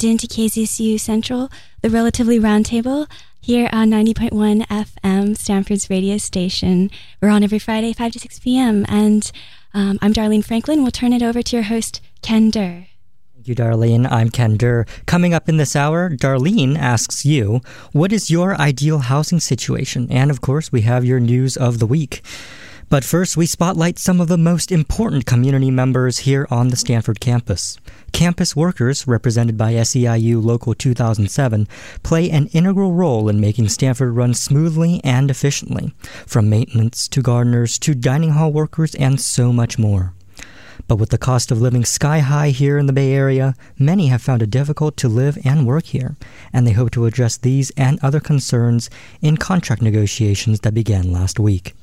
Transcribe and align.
tuned 0.00 0.22
in 0.22 0.28
to 0.28 0.98
Central, 0.98 1.50
the 1.82 1.90
Relatively 1.90 2.40
Roundtable, 2.40 3.06
here 3.38 3.68
on 3.70 3.90
90.1 3.90 4.66
FM, 4.66 5.36
Stanford's 5.36 5.90
radio 5.90 6.16
station. 6.16 6.90
We're 7.20 7.28
on 7.28 7.42
every 7.42 7.58
Friday, 7.58 7.92
5 7.92 8.12
to 8.12 8.18
6 8.18 8.38
p.m. 8.38 8.86
And 8.88 9.30
um, 9.74 9.98
I'm 10.00 10.14
Darlene 10.14 10.44
Franklin. 10.44 10.82
We'll 10.82 10.90
turn 10.90 11.12
it 11.12 11.22
over 11.22 11.42
to 11.42 11.56
your 11.56 11.64
host, 11.64 12.00
Ken 12.22 12.48
Durr. 12.48 12.86
Thank 13.34 13.48
you, 13.48 13.54
Darlene. 13.54 14.10
I'm 14.10 14.30
Ken 14.30 14.56
Durr. 14.56 14.86
Coming 15.04 15.34
up 15.34 15.50
in 15.50 15.58
this 15.58 15.76
hour, 15.76 16.08
Darlene 16.08 16.78
asks 16.78 17.26
you, 17.26 17.60
what 17.92 18.10
is 18.10 18.30
your 18.30 18.54
ideal 18.58 19.00
housing 19.00 19.40
situation? 19.40 20.06
And 20.10 20.30
of 20.30 20.40
course, 20.40 20.72
we 20.72 20.80
have 20.82 21.04
your 21.04 21.20
news 21.20 21.58
of 21.58 21.78
the 21.78 21.86
week. 21.86 22.22
But 22.90 23.04
first, 23.04 23.36
we 23.36 23.46
spotlight 23.46 24.00
some 24.00 24.20
of 24.20 24.26
the 24.26 24.36
most 24.36 24.72
important 24.72 25.24
community 25.24 25.70
members 25.70 26.18
here 26.18 26.48
on 26.50 26.68
the 26.68 26.76
Stanford 26.76 27.20
campus. 27.20 27.78
Campus 28.10 28.56
workers, 28.56 29.06
represented 29.06 29.56
by 29.56 29.74
SEIU 29.74 30.42
Local 30.42 30.74
2007, 30.74 31.68
play 32.02 32.28
an 32.28 32.48
integral 32.48 32.92
role 32.92 33.28
in 33.28 33.40
making 33.40 33.68
Stanford 33.68 34.16
run 34.16 34.34
smoothly 34.34 35.00
and 35.04 35.30
efficiently, 35.30 35.94
from 36.26 36.50
maintenance 36.50 37.06
to 37.06 37.22
gardeners 37.22 37.78
to 37.78 37.94
dining 37.94 38.30
hall 38.30 38.52
workers 38.52 38.96
and 38.96 39.20
so 39.20 39.52
much 39.52 39.78
more. 39.78 40.12
But 40.88 40.96
with 40.96 41.10
the 41.10 41.16
cost 41.18 41.52
of 41.52 41.62
living 41.62 41.84
sky 41.84 42.18
high 42.18 42.50
here 42.50 42.76
in 42.76 42.86
the 42.86 42.92
Bay 42.92 43.12
Area, 43.12 43.54
many 43.78 44.08
have 44.08 44.20
found 44.20 44.42
it 44.42 44.50
difficult 44.50 44.96
to 44.96 45.08
live 45.08 45.38
and 45.44 45.64
work 45.64 45.84
here, 45.84 46.16
and 46.52 46.66
they 46.66 46.72
hope 46.72 46.90
to 46.92 47.06
address 47.06 47.36
these 47.36 47.70
and 47.76 48.00
other 48.02 48.18
concerns 48.18 48.90
in 49.22 49.36
contract 49.36 49.80
negotiations 49.80 50.58
that 50.62 50.74
began 50.74 51.12
last 51.12 51.38
week. 51.38 51.76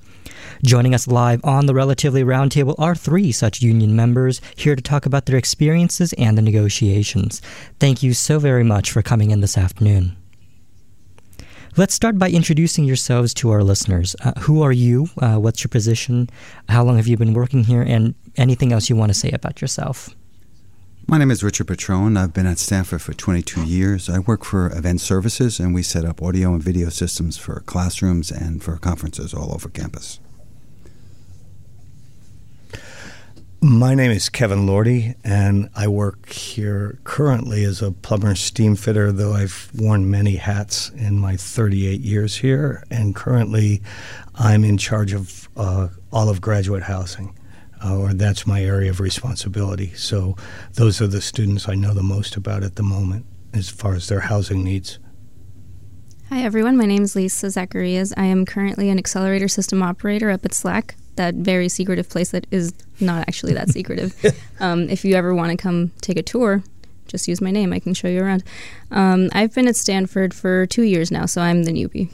Joining 0.63 0.95
us 0.95 1.07
live 1.07 1.39
on 1.43 1.67
the 1.67 1.73
Relatively 1.73 2.23
Roundtable 2.23 2.75
are 2.79 2.95
three 2.95 3.31
such 3.31 3.61
union 3.61 3.95
members 3.95 4.41
here 4.55 4.75
to 4.75 4.81
talk 4.81 5.05
about 5.05 5.25
their 5.25 5.37
experiences 5.37 6.13
and 6.13 6.37
the 6.37 6.41
negotiations. 6.41 7.41
Thank 7.79 8.01
you 8.01 8.13
so 8.13 8.39
very 8.39 8.63
much 8.63 8.91
for 8.91 9.03
coming 9.03 9.29
in 9.29 9.41
this 9.41 9.57
afternoon. 9.57 10.17
Let's 11.75 11.93
start 11.93 12.17
by 12.17 12.31
introducing 12.31 12.85
yourselves 12.85 13.35
to 13.35 13.51
our 13.51 13.63
listeners. 13.63 14.15
Uh, 14.23 14.31
who 14.39 14.63
are 14.63 14.71
you? 14.71 15.09
Uh, 15.21 15.35
what's 15.35 15.63
your 15.63 15.69
position? 15.69 16.27
How 16.69 16.83
long 16.83 16.97
have 16.97 17.07
you 17.07 17.17
been 17.17 17.35
working 17.35 17.65
here? 17.65 17.83
And 17.83 18.15
anything 18.35 18.73
else 18.73 18.89
you 18.89 18.95
want 18.95 19.11
to 19.11 19.19
say 19.19 19.29
about 19.29 19.61
yourself? 19.61 20.09
My 21.05 21.19
name 21.19 21.29
is 21.29 21.43
Richard 21.43 21.67
Petrone. 21.67 22.17
I've 22.17 22.33
been 22.33 22.47
at 22.47 22.57
Stanford 22.57 23.03
for 23.03 23.13
22 23.13 23.63
years. 23.63 24.09
I 24.09 24.19
work 24.19 24.43
for 24.43 24.75
Event 24.75 25.01
Services, 25.01 25.59
and 25.59 25.75
we 25.75 25.83
set 25.83 26.03
up 26.03 26.21
audio 26.21 26.51
and 26.53 26.63
video 26.63 26.89
systems 26.89 27.37
for 27.37 27.59
classrooms 27.61 28.31
and 28.31 28.63
for 28.63 28.77
conferences 28.77 29.33
all 29.33 29.53
over 29.53 29.69
campus. 29.69 30.19
My 33.59 33.95
name 33.95 34.11
is 34.11 34.29
Kevin 34.29 34.67
Lordy, 34.67 35.15
and 35.23 35.69
I 35.75 35.87
work 35.87 36.29
here 36.29 36.99
currently 37.03 37.63
as 37.63 37.81
a 37.81 37.91
plumber 37.91 38.35
steam 38.35 38.75
fitter, 38.75 39.11
though 39.11 39.33
I've 39.33 39.71
worn 39.73 40.11
many 40.11 40.35
hats 40.35 40.89
in 40.91 41.17
my 41.17 41.37
38 41.37 41.99
years 42.01 42.37
here. 42.37 42.83
And 42.91 43.15
currently, 43.15 43.81
I'm 44.35 44.63
in 44.63 44.77
charge 44.77 45.11
of 45.11 45.49
uh, 45.57 45.87
all 46.11 46.29
of 46.29 46.39
graduate 46.39 46.83
housing, 46.83 47.35
uh, 47.83 47.97
or 47.97 48.13
that's 48.13 48.45
my 48.45 48.63
area 48.63 48.91
of 48.91 48.99
responsibility. 48.99 49.91
So, 49.95 50.35
those 50.73 51.01
are 51.01 51.07
the 51.07 51.21
students 51.21 51.67
I 51.67 51.73
know 51.73 51.95
the 51.95 52.03
most 52.03 52.35
about 52.35 52.63
at 52.63 52.75
the 52.75 52.83
moment 52.83 53.25
as 53.55 53.69
far 53.69 53.95
as 53.95 54.07
their 54.07 54.19
housing 54.19 54.63
needs. 54.63 54.99
Hi, 56.29 56.43
everyone. 56.43 56.77
My 56.77 56.85
name 56.85 57.01
is 57.01 57.15
Lisa 57.15 57.49
Zacharias. 57.49 58.13
I 58.17 58.25
am 58.25 58.45
currently 58.45 58.89
an 58.89 58.99
accelerator 58.99 59.47
system 59.47 59.81
operator 59.81 60.29
up 60.29 60.45
at 60.45 60.51
SLAC, 60.51 60.93
that 61.15 61.33
very 61.35 61.69
secretive 61.69 62.07
place 62.07 62.29
that 62.31 62.45
is 62.51 62.73
not 62.99 63.27
actually 63.27 63.53
that 63.53 63.69
secretive. 63.69 64.15
um, 64.59 64.89
if 64.89 65.05
you 65.05 65.15
ever 65.15 65.33
want 65.33 65.51
to 65.51 65.57
come 65.57 65.91
take 66.01 66.17
a 66.17 66.23
tour, 66.23 66.63
just 67.07 67.27
use 67.27 67.41
my 67.41 67.51
name. 67.51 67.73
I 67.73 67.79
can 67.79 67.93
show 67.93 68.07
you 68.07 68.21
around. 68.21 68.43
Um, 68.91 69.29
I've 69.33 69.53
been 69.53 69.67
at 69.67 69.75
Stanford 69.75 70.33
for 70.33 70.65
two 70.65 70.83
years 70.83 71.11
now, 71.11 71.25
so 71.25 71.41
I'm 71.41 71.63
the 71.63 71.71
newbie. 71.71 72.09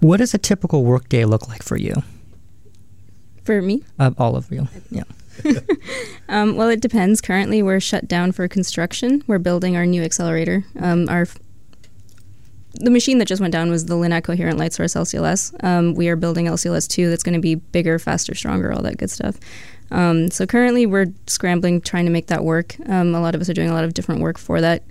What 0.00 0.18
does 0.18 0.34
a 0.34 0.38
typical 0.38 0.84
workday 0.84 1.24
look 1.24 1.48
like 1.48 1.62
for 1.62 1.76
you? 1.76 2.02
For 3.44 3.62
me? 3.62 3.82
Uh, 3.98 4.12
all 4.18 4.36
of 4.36 4.50
you, 4.50 4.68
yeah. 4.90 5.04
um, 6.28 6.56
well, 6.56 6.68
it 6.68 6.80
depends. 6.80 7.20
Currently, 7.20 7.62
we're 7.62 7.80
shut 7.80 8.06
down 8.06 8.32
for 8.32 8.46
construction. 8.48 9.22
We're 9.26 9.38
building 9.38 9.76
our 9.76 9.86
new 9.86 10.02
accelerator. 10.02 10.64
Um, 10.78 11.08
our 11.08 11.26
the 12.74 12.90
machine 12.90 13.18
that 13.18 13.26
just 13.26 13.40
went 13.40 13.52
down 13.52 13.70
was 13.70 13.86
the 13.86 13.94
Linac 13.94 14.24
Coherent 14.24 14.58
Light 14.58 14.72
Source 14.72 14.94
LCLS. 14.94 15.62
Um, 15.64 15.94
we 15.94 16.08
are 16.08 16.16
building 16.16 16.46
LCLS 16.46 16.88
2 16.88 17.10
that's 17.10 17.22
going 17.22 17.34
to 17.34 17.40
be 17.40 17.56
bigger, 17.56 17.98
faster, 17.98 18.34
stronger, 18.34 18.72
all 18.72 18.82
that 18.82 18.98
good 18.98 19.10
stuff. 19.10 19.38
Um, 19.90 20.30
so 20.30 20.46
currently 20.46 20.86
we're 20.86 21.12
scrambling, 21.26 21.80
trying 21.80 22.04
to 22.04 22.10
make 22.10 22.28
that 22.28 22.44
work. 22.44 22.76
Um, 22.88 23.14
a 23.14 23.20
lot 23.20 23.34
of 23.34 23.40
us 23.40 23.48
are 23.48 23.54
doing 23.54 23.70
a 23.70 23.74
lot 23.74 23.84
of 23.84 23.94
different 23.94 24.20
work 24.20 24.38
for 24.38 24.60
that. 24.60 24.84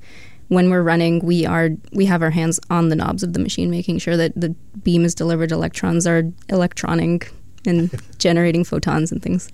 When 0.49 0.69
we're 0.69 0.81
running, 0.81 1.19
we 1.19 1.45
are 1.45 1.69
we 1.93 2.05
have 2.05 2.23
our 2.23 2.31
hands 2.31 2.59
on 2.71 2.89
the 2.89 2.95
knobs 2.95 3.21
of 3.21 3.33
the 3.33 3.39
machine, 3.39 3.69
making 3.69 3.99
sure 3.99 4.17
that 4.17 4.33
the 4.35 4.49
beam 4.83 5.05
is 5.05 5.13
delivered 5.13 5.51
electrons 5.51 6.07
are 6.07 6.23
electronic 6.49 7.31
and 7.67 8.01
generating 8.17 8.63
photons 8.63 9.11
and 9.11 9.21
things 9.21 9.51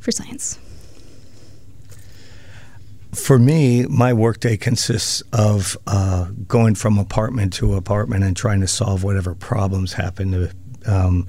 for 0.00 0.10
science 0.10 0.58
for 3.14 3.38
me, 3.38 3.84
my 3.86 4.12
workday 4.12 4.56
consists 4.56 5.22
of 5.32 5.76
uh, 5.86 6.24
going 6.48 6.74
from 6.74 6.98
apartment 6.98 7.52
to 7.54 7.74
apartment 7.74 8.24
and 8.24 8.36
trying 8.36 8.60
to 8.60 8.66
solve 8.66 9.04
whatever 9.04 9.34
problems 9.34 9.92
happen 9.92 10.32
to 10.32 10.50
um, 10.86 11.26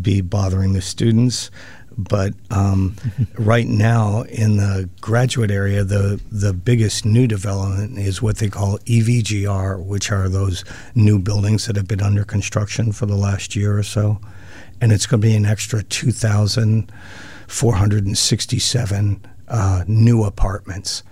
be 0.00 0.22
bothering 0.22 0.72
the 0.72 0.80
students. 0.80 1.50
But 1.98 2.32
um, 2.50 2.96
right 3.38 3.66
now, 3.66 4.22
in 4.22 4.56
the 4.56 4.88
graduate 5.00 5.50
area, 5.50 5.84
the 5.84 6.20
the 6.30 6.54
biggest 6.54 7.04
new 7.04 7.26
development 7.26 7.98
is 7.98 8.22
what 8.22 8.38
they 8.38 8.48
call 8.48 8.78
EVGR, 8.78 9.84
which 9.84 10.10
are 10.10 10.28
those 10.28 10.64
new 10.94 11.18
buildings 11.18 11.66
that 11.66 11.76
have 11.76 11.88
been 11.88 12.02
under 12.02 12.24
construction 12.24 12.92
for 12.92 13.04
the 13.04 13.16
last 13.16 13.54
year 13.54 13.76
or 13.76 13.82
so, 13.82 14.18
and 14.80 14.92
it's 14.92 15.06
going 15.06 15.20
to 15.20 15.26
be 15.26 15.34
an 15.34 15.44
extra 15.44 15.82
two 15.82 16.12
thousand 16.12 16.90
four 17.48 17.74
hundred 17.74 18.06
and 18.06 18.16
sixty-seven 18.16 19.20
uh, 19.48 19.84
new 19.86 20.22
apartments 20.22 21.02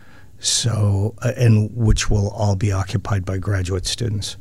so 0.49 1.15
uh, 1.23 1.33
and 1.37 1.71
which 1.77 2.11
will 2.11 2.31
all 2.31 2.57
be 2.57 2.73
occupied 2.73 3.25
by 3.25 3.39
graduate 3.39 3.87
students. 3.87 4.37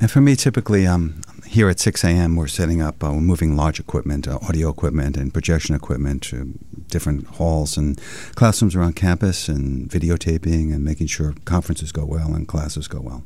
And 0.00 0.10
for 0.10 0.20
me, 0.20 0.34
typically, 0.34 0.86
um, 0.86 1.22
here 1.46 1.68
at 1.68 1.78
6 1.78 2.02
a.m., 2.02 2.34
we're 2.34 2.48
setting 2.48 2.82
up, 2.82 3.02
uh, 3.04 3.10
we're 3.12 3.20
moving 3.20 3.56
large 3.56 3.78
equipment, 3.78 4.26
uh, 4.26 4.38
audio 4.42 4.68
equipment, 4.68 5.16
and 5.16 5.32
projection 5.32 5.74
equipment 5.74 6.22
to 6.24 6.58
different 6.88 7.26
halls 7.26 7.76
and 7.76 8.00
classrooms 8.34 8.74
around 8.74 8.96
campus, 8.96 9.48
and 9.48 9.88
videotaping, 9.88 10.74
and 10.74 10.84
making 10.84 11.06
sure 11.06 11.34
conferences 11.44 11.92
go 11.92 12.04
well 12.04 12.34
and 12.34 12.48
classes 12.48 12.88
go 12.88 13.00
well. 13.00 13.22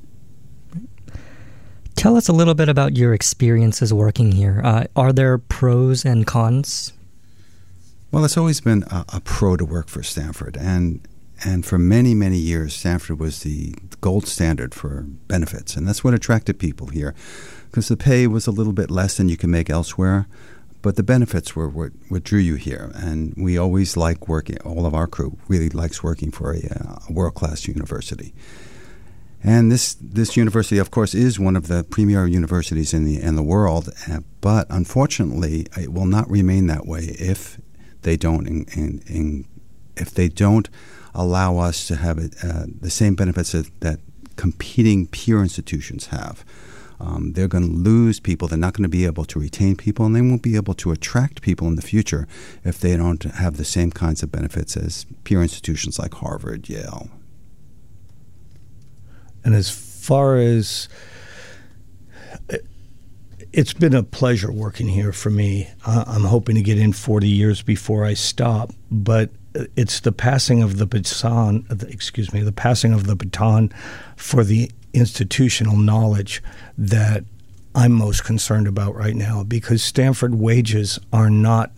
Tell 1.96 2.16
us 2.16 2.28
a 2.28 2.32
little 2.32 2.54
bit 2.54 2.68
about 2.68 2.96
your 2.96 3.12
experiences 3.12 3.92
working 3.92 4.30
here. 4.32 4.60
Uh, 4.62 4.84
are 4.94 5.12
there 5.12 5.38
pros 5.38 6.04
and 6.04 6.26
cons? 6.26 6.92
Well, 8.10 8.24
it's 8.24 8.38
always 8.38 8.62
been 8.62 8.84
a, 8.84 9.04
a, 9.12 9.20
pro 9.20 9.56
to 9.56 9.66
work 9.66 9.88
for 9.88 10.02
Stanford, 10.02 10.56
and 10.56 11.06
and 11.44 11.64
for 11.64 11.78
many 11.78 12.14
many 12.14 12.38
years, 12.38 12.74
Stanford 12.74 13.20
was 13.20 13.42
the 13.42 13.74
gold 14.00 14.26
standard 14.26 14.74
for 14.74 15.02
benefits, 15.26 15.76
and 15.76 15.86
that's 15.86 16.02
what 16.02 16.14
attracted 16.14 16.58
people 16.58 16.86
here, 16.86 17.14
because 17.66 17.88
the 17.88 17.98
pay 17.98 18.26
was 18.26 18.46
a 18.46 18.50
little 18.50 18.72
bit 18.72 18.90
less 18.90 19.18
than 19.18 19.28
you 19.28 19.36
can 19.36 19.50
make 19.50 19.68
elsewhere, 19.68 20.26
but 20.80 20.96
the 20.96 21.02
benefits 21.02 21.54
were 21.54 21.68
what, 21.68 21.92
what 22.08 22.24
drew 22.24 22.38
you 22.38 22.54
here, 22.54 22.90
and 22.94 23.34
we 23.36 23.58
always 23.58 23.94
like 23.94 24.26
working. 24.26 24.56
All 24.64 24.86
of 24.86 24.94
our 24.94 25.06
crew 25.06 25.36
really 25.46 25.68
likes 25.68 26.02
working 26.02 26.30
for 26.30 26.54
a, 26.54 27.00
a 27.08 27.12
world 27.12 27.34
class 27.34 27.68
university. 27.68 28.32
And 29.44 29.70
this 29.70 29.94
this 30.00 30.34
university, 30.34 30.78
of 30.78 30.90
course, 30.90 31.14
is 31.14 31.38
one 31.38 31.56
of 31.56 31.68
the 31.68 31.84
premier 31.84 32.26
universities 32.26 32.94
in 32.94 33.04
the 33.04 33.20
in 33.20 33.36
the 33.36 33.42
world. 33.42 33.90
Uh, 34.10 34.20
but 34.40 34.66
unfortunately, 34.70 35.66
it 35.76 35.92
will 35.92 36.06
not 36.06 36.28
remain 36.30 36.68
that 36.68 36.86
way 36.86 37.14
if 37.18 37.60
they 38.02 38.16
don't 38.16 38.46
in, 38.46 38.64
in, 38.74 39.02
in, 39.06 39.48
if 39.96 40.10
they 40.12 40.28
don't 40.28 40.68
allow 41.14 41.58
us 41.58 41.86
to 41.88 41.96
have 41.96 42.18
it, 42.18 42.34
uh, 42.42 42.64
the 42.80 42.90
same 42.90 43.14
benefits 43.14 43.52
that, 43.52 43.80
that, 43.80 44.00
competing 44.38 45.06
peer 45.06 45.42
institutions 45.42 46.06
have. 46.06 46.44
Um, 47.00 47.32
they're 47.34 47.48
going 47.48 47.66
to 47.66 47.72
lose 47.72 48.18
people. 48.18 48.48
They're 48.48 48.58
not 48.58 48.72
going 48.72 48.84
to 48.84 48.88
be 48.88 49.04
able 49.04 49.24
to 49.26 49.38
retain 49.38 49.76
people, 49.76 50.06
and 50.06 50.16
they 50.16 50.20
won't 50.20 50.42
be 50.42 50.56
able 50.56 50.74
to 50.74 50.90
attract 50.90 51.42
people 51.42 51.68
in 51.68 51.76
the 51.76 51.82
future 51.82 52.26
if 52.64 52.78
they 52.80 52.96
don't 52.96 53.22
have 53.22 53.56
the 53.56 53.64
same 53.64 53.90
kinds 53.90 54.22
of 54.22 54.32
benefits 54.32 54.76
as 54.76 55.06
peer 55.24 55.42
institutions 55.42 55.98
like 55.98 56.14
Harvard, 56.14 56.68
Yale. 56.68 57.08
And 59.44 59.54
as 59.54 59.70
far 59.70 60.36
as 60.36 60.88
it's 63.52 63.72
been 63.72 63.94
a 63.94 64.02
pleasure 64.02 64.52
working 64.52 64.88
here 64.88 65.12
for 65.12 65.30
me. 65.30 65.68
I'm 65.84 66.24
hoping 66.24 66.54
to 66.56 66.62
get 66.62 66.78
in 66.78 66.92
40 66.92 67.28
years 67.28 67.62
before 67.62 68.04
I 68.04 68.14
stop, 68.14 68.72
but 68.90 69.30
it's 69.76 70.00
the 70.00 70.12
passing 70.12 70.62
of 70.62 70.76
the 70.76 70.86
baton, 70.86 71.66
excuse 71.88 72.32
me, 72.32 72.42
the 72.42 72.52
passing 72.52 72.92
of 72.92 73.06
the 73.06 73.16
baton 73.16 73.72
for 74.16 74.44
the 74.44 74.70
institutional 74.92 75.76
knowledge 75.76 76.42
that 76.76 77.24
I'm 77.74 77.92
most 77.92 78.24
concerned 78.24 78.66
about 78.66 78.94
right 78.94 79.14
now 79.14 79.44
because 79.44 79.82
Stanford 79.82 80.34
wages 80.34 80.98
are 81.12 81.30
not 81.30 81.72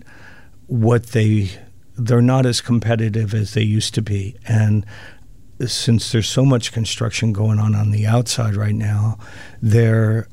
what 0.66 1.08
they 1.08 1.50
they're 1.96 2.22
not 2.22 2.46
as 2.46 2.62
competitive 2.62 3.34
as 3.34 3.52
they 3.52 3.62
used 3.62 3.94
to 3.94 4.00
be. 4.00 4.34
And 4.48 4.86
since 5.66 6.12
there's 6.12 6.28
so 6.28 6.46
much 6.46 6.72
construction 6.72 7.34
going 7.34 7.58
on 7.58 7.74
on 7.74 7.90
the 7.90 8.06
outside 8.06 8.56
right 8.56 8.74
now, 8.74 9.18
there 9.60 10.26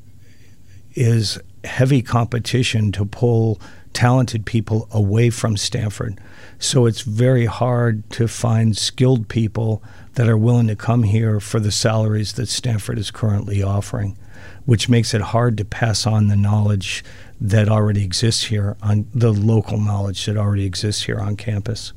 is 0.97 1.39
heavy 1.63 2.01
competition 2.01 2.91
to 2.91 3.05
pull 3.05 3.61
talented 3.93 4.45
people 4.45 4.87
away 4.91 5.29
from 5.29 5.55
Stanford. 5.55 6.19
So 6.59 6.85
it's 6.85 7.01
very 7.01 7.45
hard 7.45 8.09
to 8.11 8.27
find 8.27 8.75
skilled 8.75 9.27
people 9.27 9.83
that 10.15 10.27
are 10.27 10.37
willing 10.37 10.67
to 10.67 10.75
come 10.75 11.03
here 11.03 11.39
for 11.39 11.59
the 11.59 11.71
salaries 11.71 12.33
that 12.33 12.47
Stanford 12.47 12.97
is 12.97 13.11
currently 13.11 13.61
offering, 13.61 14.17
which 14.65 14.89
makes 14.89 15.13
it 15.13 15.21
hard 15.21 15.57
to 15.57 15.65
pass 15.65 16.07
on 16.07 16.27
the 16.27 16.35
knowledge 16.35 17.03
that 17.39 17.69
already 17.69 18.03
exists 18.03 18.45
here 18.45 18.75
on 18.81 19.07
the 19.13 19.31
local 19.31 19.79
knowledge 19.79 20.25
that 20.25 20.37
already 20.37 20.65
exists 20.65 21.03
here 21.03 21.19
on 21.19 21.35
campus. 21.35 21.93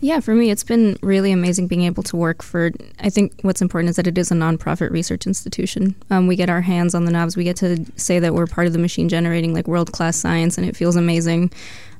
Yeah, 0.00 0.20
for 0.20 0.32
me, 0.32 0.50
it's 0.50 0.62
been 0.62 0.96
really 1.02 1.32
amazing 1.32 1.66
being 1.66 1.82
able 1.82 2.04
to 2.04 2.16
work 2.16 2.42
for. 2.42 2.70
I 3.00 3.10
think 3.10 3.32
what's 3.42 3.60
important 3.60 3.90
is 3.90 3.96
that 3.96 4.06
it 4.06 4.16
is 4.16 4.30
a 4.30 4.34
nonprofit 4.34 4.90
research 4.90 5.26
institution. 5.26 5.96
Um, 6.08 6.28
we 6.28 6.36
get 6.36 6.48
our 6.48 6.60
hands 6.60 6.94
on 6.94 7.04
the 7.04 7.10
knobs. 7.10 7.36
We 7.36 7.42
get 7.42 7.56
to 7.56 7.84
say 7.96 8.20
that 8.20 8.32
we're 8.32 8.46
part 8.46 8.68
of 8.68 8.72
the 8.72 8.78
machine 8.78 9.08
generating 9.08 9.54
like 9.54 9.66
world 9.66 9.90
class 9.90 10.16
science, 10.16 10.56
and 10.56 10.68
it 10.68 10.76
feels 10.76 10.94
amazing. 10.94 11.52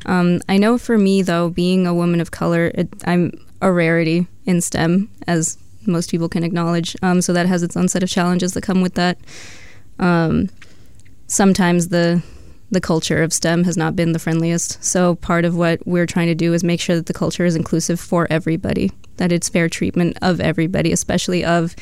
Um, 0.06 0.40
I 0.48 0.58
know 0.58 0.78
for 0.78 0.96
me, 0.96 1.22
though, 1.22 1.50
being 1.50 1.88
a 1.88 1.94
woman 1.94 2.20
of 2.20 2.30
color, 2.30 2.70
it, 2.74 2.88
I'm 3.04 3.32
a 3.60 3.72
rarity 3.72 4.28
in 4.46 4.60
STEM, 4.60 5.10
as 5.26 5.58
most 5.84 6.08
people 6.08 6.28
can 6.28 6.44
acknowledge. 6.44 6.94
Um, 7.02 7.20
so 7.20 7.32
that 7.32 7.46
has 7.46 7.64
its 7.64 7.76
own 7.76 7.88
set 7.88 8.04
of 8.04 8.08
challenges 8.08 8.54
that 8.54 8.62
come 8.62 8.80
with 8.80 8.94
that. 8.94 9.18
Um, 9.98 10.50
sometimes 11.26 11.88
the 11.88 12.22
the 12.70 12.80
culture 12.80 13.22
of 13.22 13.32
STEM 13.32 13.64
has 13.64 13.76
not 13.76 13.96
been 13.96 14.12
the 14.12 14.18
friendliest. 14.18 14.82
So 14.84 15.14
part 15.16 15.44
of 15.44 15.56
what 15.56 15.86
we're 15.86 16.06
trying 16.06 16.26
to 16.26 16.34
do 16.34 16.52
is 16.52 16.62
make 16.62 16.80
sure 16.80 16.96
that 16.96 17.06
the 17.06 17.14
culture 17.14 17.44
is 17.44 17.56
inclusive 17.56 17.98
for 17.98 18.26
everybody, 18.30 18.92
that 19.16 19.32
it's 19.32 19.48
fair 19.48 19.68
treatment 19.68 20.18
of 20.20 20.40
everybody, 20.40 20.92
especially 20.92 21.44
of 21.44 21.74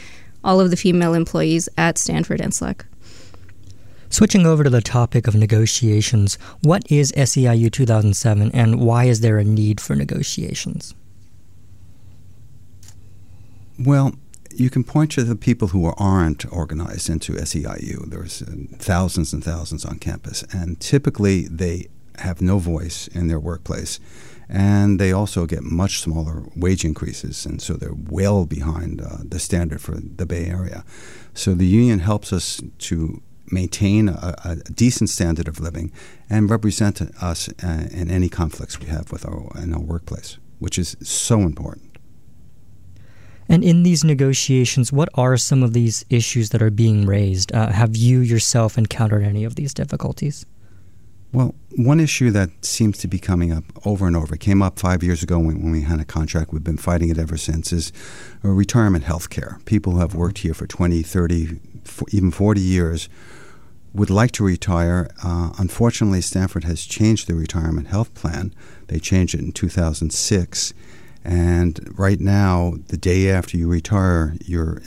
all 0.44 0.60
of 0.60 0.70
the 0.70 0.76
female 0.76 1.14
employees 1.14 1.68
at 1.76 1.98
Stanford 1.98 2.40
and 2.40 2.52
SLAC. 2.52 2.82
Switching 4.08 4.46
over 4.46 4.62
to 4.62 4.70
the 4.70 4.80
topic 4.80 5.26
of 5.26 5.34
negotiations, 5.34 6.38
what 6.62 6.90
is 6.90 7.12
SEIU 7.12 7.70
2007 7.70 8.52
and 8.52 8.80
why 8.80 9.04
is 9.04 9.20
there 9.20 9.38
a 9.38 9.44
need 9.44 9.80
for 9.80 9.96
negotiations? 9.96 10.94
Well, 13.78 14.14
you 14.58 14.70
can 14.70 14.84
point 14.84 15.12
to 15.12 15.24
the 15.24 15.36
people 15.36 15.68
who 15.68 15.92
aren't 15.96 16.50
organized 16.52 17.10
into 17.10 17.34
SEIU. 17.34 18.10
There's 18.10 18.42
uh, 18.42 18.54
thousands 18.78 19.32
and 19.32 19.44
thousands 19.44 19.84
on 19.84 19.98
campus, 19.98 20.42
and 20.52 20.80
typically 20.80 21.46
they 21.48 21.88
have 22.18 22.40
no 22.40 22.58
voice 22.58 23.08
in 23.08 23.28
their 23.28 23.40
workplace. 23.40 24.00
And 24.48 25.00
they 25.00 25.12
also 25.12 25.44
get 25.44 25.62
much 25.64 25.98
smaller 26.00 26.44
wage 26.54 26.84
increases, 26.84 27.44
and 27.46 27.60
so 27.60 27.74
they're 27.74 27.92
well 27.92 28.46
behind 28.46 29.00
uh, 29.00 29.18
the 29.24 29.40
standard 29.40 29.80
for 29.80 29.96
the 29.96 30.24
Bay 30.24 30.46
Area. 30.46 30.84
So 31.34 31.52
the 31.52 31.66
union 31.66 31.98
helps 31.98 32.32
us 32.32 32.62
to 32.78 33.22
maintain 33.50 34.08
a, 34.08 34.34
a 34.44 34.56
decent 34.72 35.10
standard 35.10 35.48
of 35.48 35.60
living 35.60 35.92
and 36.30 36.48
represent 36.48 37.00
us 37.22 37.48
uh, 37.62 37.88
in 37.90 38.10
any 38.10 38.28
conflicts 38.28 38.78
we 38.80 38.86
have 38.86 39.10
with 39.10 39.26
our 39.26 39.50
in 39.60 39.74
our 39.74 39.80
workplace, 39.80 40.38
which 40.60 40.78
is 40.78 40.96
so 41.02 41.40
important. 41.40 41.85
And 43.48 43.62
in 43.62 43.82
these 43.82 44.02
negotiations, 44.02 44.92
what 44.92 45.08
are 45.14 45.36
some 45.36 45.62
of 45.62 45.72
these 45.72 46.04
issues 46.10 46.50
that 46.50 46.62
are 46.62 46.70
being 46.70 47.06
raised? 47.06 47.52
Uh, 47.54 47.70
have 47.70 47.96
you 47.96 48.20
yourself 48.20 48.76
encountered 48.76 49.22
any 49.22 49.44
of 49.44 49.54
these 49.54 49.72
difficulties? 49.72 50.44
Well, 51.32 51.54
one 51.76 52.00
issue 52.00 52.30
that 52.30 52.64
seems 52.64 52.98
to 52.98 53.08
be 53.08 53.18
coming 53.18 53.52
up 53.52 53.64
over 53.84 54.06
and 54.06 54.16
over, 54.16 54.34
it 54.34 54.40
came 54.40 54.62
up 54.62 54.78
five 54.78 55.02
years 55.02 55.22
ago 55.22 55.38
when, 55.38 55.62
when 55.62 55.72
we 55.72 55.82
had 55.82 56.00
a 56.00 56.04
contract, 56.04 56.52
we've 56.52 56.64
been 56.64 56.76
fighting 56.76 57.10
it 57.10 57.18
ever 57.18 57.36
since, 57.36 57.72
is 57.72 57.92
uh, 58.44 58.48
retirement 58.48 59.04
health 59.04 59.28
care. 59.28 59.58
People 59.64 59.92
who 59.92 59.98
have 59.98 60.14
worked 60.14 60.38
here 60.38 60.54
for 60.54 60.66
20, 60.66 61.02
30, 61.02 61.60
even 62.12 62.30
40 62.30 62.60
years 62.60 63.08
would 63.92 64.10
like 64.10 64.30
to 64.32 64.44
retire. 64.44 65.08
Uh, 65.22 65.52
unfortunately, 65.58 66.20
Stanford 66.20 66.64
has 66.64 66.84
changed 66.84 67.26
the 67.26 67.34
retirement 67.34 67.88
health 67.88 68.14
plan. 68.14 68.54
They 68.86 68.98
changed 68.98 69.34
it 69.34 69.40
in 69.40 69.52
2006 69.52 70.74
and 71.26 71.80
right 71.98 72.20
now, 72.20 72.74
the 72.86 72.96
day 72.96 73.30
after 73.30 73.56
you 73.56 73.68
retire, 73.68 74.36
your 74.44 74.80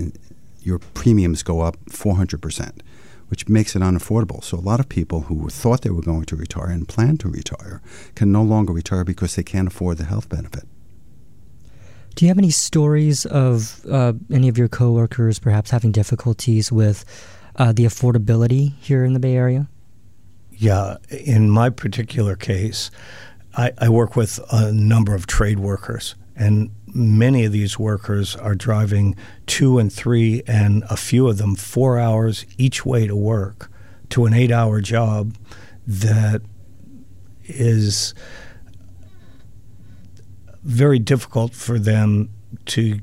your 0.61 0.79
premiums 0.79 1.43
go 1.43 1.59
up 1.59 1.75
400 1.89 2.41
percent, 2.41 2.81
which 3.27 3.49
makes 3.49 3.75
it 3.75 3.81
unaffordable. 3.81 4.41
So 4.41 4.57
a 4.57 4.61
lot 4.61 4.79
of 4.79 4.87
people 4.87 5.21
who 5.21 5.49
thought 5.49 5.81
they 5.81 5.89
were 5.89 6.01
going 6.01 6.23
to 6.23 6.37
retire 6.37 6.69
and 6.69 6.87
plan 6.87 7.17
to 7.17 7.27
retire 7.27 7.81
can 8.15 8.31
no 8.31 8.41
longer 8.41 8.71
retire 8.71 9.03
because 9.03 9.35
they 9.35 9.43
can't 9.43 9.67
afford 9.67 9.97
the 9.97 10.05
health 10.05 10.29
benefit. 10.29 10.63
Do 12.15 12.23
you 12.23 12.29
have 12.29 12.37
any 12.37 12.51
stories 12.51 13.25
of 13.25 13.85
uh, 13.91 14.13
any 14.31 14.47
of 14.47 14.57
your 14.57 14.69
coworkers 14.69 15.39
perhaps 15.39 15.71
having 15.71 15.91
difficulties 15.91 16.71
with 16.71 17.03
uh, 17.57 17.73
the 17.73 17.83
affordability 17.83 18.75
here 18.79 19.03
in 19.03 19.11
the 19.11 19.19
Bay 19.19 19.35
Area? 19.35 19.67
Yeah, 20.53 20.97
in 21.09 21.49
my 21.49 21.69
particular 21.69 22.37
case, 22.37 22.91
I, 23.57 23.73
I 23.77 23.89
work 23.89 24.15
with 24.15 24.39
a 24.53 24.71
number 24.71 25.13
of 25.13 25.27
trade 25.27 25.59
workers 25.59 26.15
and 26.39 26.71
many 26.87 27.43
of 27.45 27.51
these 27.51 27.77
workers 27.77 28.35
are 28.35 28.55
driving 28.55 29.15
two 29.45 29.77
and 29.77 29.91
three, 29.91 30.41
and 30.47 30.83
a 30.89 30.97
few 30.97 31.27
of 31.27 31.37
them 31.37 31.55
four 31.55 31.99
hours 31.99 32.45
each 32.57 32.85
way 32.85 33.05
to 33.05 33.15
work 33.15 33.69
to 34.09 34.25
an 34.25 34.33
eight 34.33 34.51
hour 34.51 34.81
job 34.81 35.35
that 35.85 36.41
is 37.43 38.13
very 40.63 40.99
difficult 40.99 41.53
for 41.53 41.77
them 41.77 42.29
to 42.65 42.99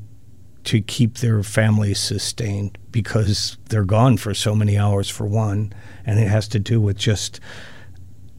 to 0.64 0.80
keep 0.80 1.18
their 1.18 1.44
families 1.44 2.00
sustained 2.00 2.76
because 2.90 3.56
they're 3.68 3.84
gone 3.84 4.16
for 4.16 4.34
so 4.34 4.52
many 4.52 4.76
hours 4.76 5.08
for 5.08 5.24
one. 5.24 5.72
And 6.04 6.18
it 6.18 6.26
has 6.26 6.48
to 6.48 6.58
do 6.58 6.80
with 6.80 6.96
just 6.96 7.38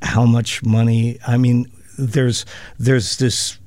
how 0.01 0.25
much 0.25 0.63
money 0.63 1.17
I 1.25 1.37
mean 1.37 1.71
there's 1.97 2.45
there's 2.77 3.17
this 3.17 3.59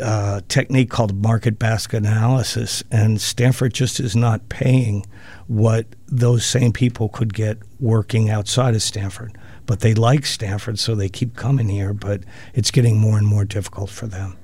uh, 0.00 0.40
technique 0.48 0.90
called 0.90 1.22
market 1.22 1.58
basket 1.58 1.98
analysis, 1.98 2.82
and 2.90 3.20
Stanford 3.20 3.74
just 3.74 4.00
is 4.00 4.14
not 4.16 4.48
paying 4.48 5.06
what 5.46 5.86
those 6.06 6.44
same 6.44 6.72
people 6.72 7.08
could 7.08 7.34
get 7.34 7.58
working 7.80 8.30
outside 8.30 8.74
of 8.74 8.82
Stanford. 8.82 9.36
But 9.66 9.80
they 9.80 9.94
like 9.94 10.26
Stanford, 10.26 10.78
so 10.78 10.94
they 10.94 11.08
keep 11.08 11.36
coming 11.36 11.68
here, 11.68 11.94
but 11.94 12.22
it's 12.52 12.70
getting 12.70 12.98
more 12.98 13.16
and 13.18 13.26
more 13.26 13.44
difficult 13.44 13.90
for 13.90 14.06
them. 14.06 14.36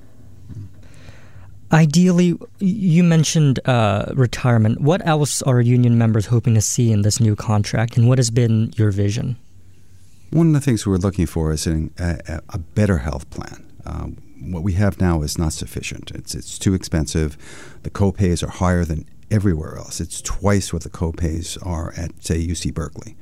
Ideally, 1.71 2.37
you 2.59 3.03
mentioned 3.03 3.59
uh, 3.65 4.11
retirement. 4.13 4.81
What 4.81 5.05
else 5.07 5.41
are 5.43 5.61
union 5.61 5.97
members 5.97 6.25
hoping 6.25 6.53
to 6.55 6.61
see 6.61 6.91
in 6.91 7.03
this 7.03 7.19
new 7.19 7.35
contract, 7.35 7.97
and 7.97 8.09
what 8.09 8.17
has 8.17 8.29
been 8.29 8.73
your 8.75 8.91
vision? 8.91 9.37
One 10.31 10.47
of 10.47 10.53
the 10.53 10.61
things 10.61 10.85
we're 10.85 10.97
looking 10.97 11.27
for 11.27 11.51
is 11.53 11.67
a, 11.67 11.89
a, 11.97 12.41
a 12.49 12.57
better 12.57 12.99
health 12.99 13.29
plan. 13.29 13.70
Um, 13.85 14.17
what 14.39 14.63
we 14.63 14.73
have 14.73 14.99
now 14.99 15.21
is 15.21 15.37
not 15.37 15.53
sufficient. 15.53 16.11
It's 16.11 16.33
it's 16.33 16.57
too 16.57 16.73
expensive. 16.73 17.37
The 17.83 17.89
copays 17.89 18.43
are 18.43 18.51
higher 18.51 18.85
than 18.85 19.05
everywhere 19.29 19.77
else. 19.77 20.01
It's 20.01 20.21
twice 20.21 20.73
what 20.73 20.83
the 20.83 20.89
copays 20.89 21.57
are 21.65 21.93
at 21.95 22.23
say 22.23 22.45
UC 22.45 22.73
Berkeley. 22.73 23.15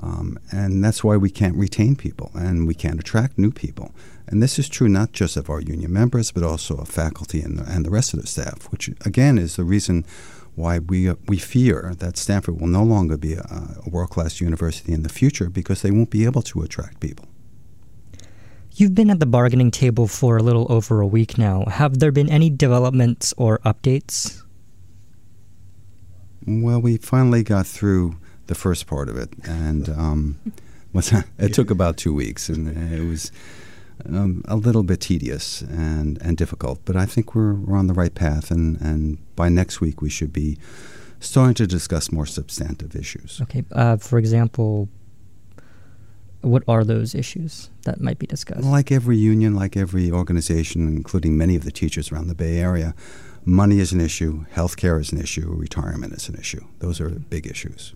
Um, 0.00 0.38
and 0.52 0.84
that's 0.84 1.02
why 1.02 1.16
we 1.16 1.30
can't 1.30 1.56
retain 1.56 1.96
people 1.96 2.30
and 2.34 2.68
we 2.68 2.74
can't 2.74 3.00
attract 3.00 3.36
new 3.36 3.50
people. 3.50 3.92
And 4.28 4.42
this 4.42 4.58
is 4.58 4.68
true 4.68 4.88
not 4.88 5.12
just 5.12 5.36
of 5.36 5.50
our 5.50 5.60
union 5.60 5.92
members, 5.92 6.30
but 6.30 6.44
also 6.44 6.76
of 6.76 6.88
faculty 6.88 7.40
and 7.40 7.58
the, 7.58 7.64
and 7.70 7.84
the 7.84 7.90
rest 7.90 8.14
of 8.14 8.20
the 8.20 8.26
staff, 8.26 8.70
which 8.70 8.88
again 9.04 9.38
is 9.38 9.56
the 9.56 9.64
reason 9.64 10.04
why 10.54 10.78
we, 10.78 11.08
uh, 11.08 11.14
we 11.26 11.38
fear 11.38 11.94
that 11.98 12.16
Stanford 12.16 12.60
will 12.60 12.68
no 12.68 12.82
longer 12.82 13.16
be 13.16 13.34
a, 13.34 13.40
a 13.84 13.90
world 13.90 14.10
class 14.10 14.40
university 14.40 14.92
in 14.92 15.02
the 15.02 15.08
future 15.08 15.48
because 15.48 15.82
they 15.82 15.90
won't 15.90 16.10
be 16.10 16.24
able 16.24 16.42
to 16.42 16.62
attract 16.62 17.00
people. 17.00 17.26
You've 18.78 18.94
been 18.94 19.10
at 19.10 19.18
the 19.18 19.26
bargaining 19.26 19.72
table 19.72 20.06
for 20.06 20.36
a 20.36 20.42
little 20.42 20.64
over 20.70 21.00
a 21.00 21.06
week 21.06 21.36
now. 21.36 21.64
Have 21.64 21.98
there 21.98 22.12
been 22.12 22.30
any 22.30 22.48
developments 22.48 23.34
or 23.36 23.58
updates? 23.66 24.40
Well, 26.46 26.80
we 26.80 26.96
finally 26.96 27.42
got 27.42 27.66
through 27.66 28.18
the 28.46 28.54
first 28.54 28.86
part 28.86 29.08
of 29.08 29.16
it, 29.16 29.30
and 29.42 29.88
um, 29.88 30.38
it 31.38 31.54
took 31.54 31.72
about 31.72 31.96
two 31.96 32.14
weeks, 32.14 32.48
and 32.48 32.68
it 32.92 33.04
was 33.04 33.32
um, 34.06 34.42
a 34.46 34.54
little 34.54 34.84
bit 34.84 35.00
tedious 35.00 35.60
and, 35.62 36.16
and 36.22 36.36
difficult. 36.36 36.80
But 36.84 36.94
I 36.94 37.04
think 37.04 37.34
we're, 37.34 37.54
we're 37.54 37.76
on 37.76 37.88
the 37.88 37.94
right 37.94 38.14
path, 38.14 38.52
and, 38.52 38.80
and 38.80 39.18
by 39.34 39.48
next 39.48 39.80
week 39.80 40.00
we 40.00 40.08
should 40.08 40.32
be 40.32 40.56
starting 41.18 41.54
to 41.54 41.66
discuss 41.66 42.12
more 42.12 42.26
substantive 42.26 42.94
issues. 42.94 43.40
Okay. 43.42 43.64
Uh, 43.72 43.96
for 43.96 44.20
example, 44.20 44.88
what 46.40 46.62
are 46.68 46.84
those 46.84 47.14
issues 47.14 47.70
that 47.82 48.00
might 48.00 48.18
be 48.18 48.26
discussed? 48.26 48.64
Like 48.64 48.92
every 48.92 49.16
union, 49.16 49.54
like 49.54 49.76
every 49.76 50.10
organization, 50.10 50.88
including 50.88 51.36
many 51.36 51.56
of 51.56 51.64
the 51.64 51.72
teachers 51.72 52.12
around 52.12 52.28
the 52.28 52.34
Bay 52.34 52.58
Area, 52.58 52.94
money 53.44 53.80
is 53.80 53.92
an 53.92 54.00
issue, 54.00 54.44
healthcare 54.54 55.00
is 55.00 55.12
an 55.12 55.20
issue, 55.20 55.50
retirement 55.50 56.12
is 56.12 56.28
an 56.28 56.36
issue. 56.36 56.64
Those 56.78 57.00
are 57.00 57.10
big 57.10 57.46
issues. 57.46 57.94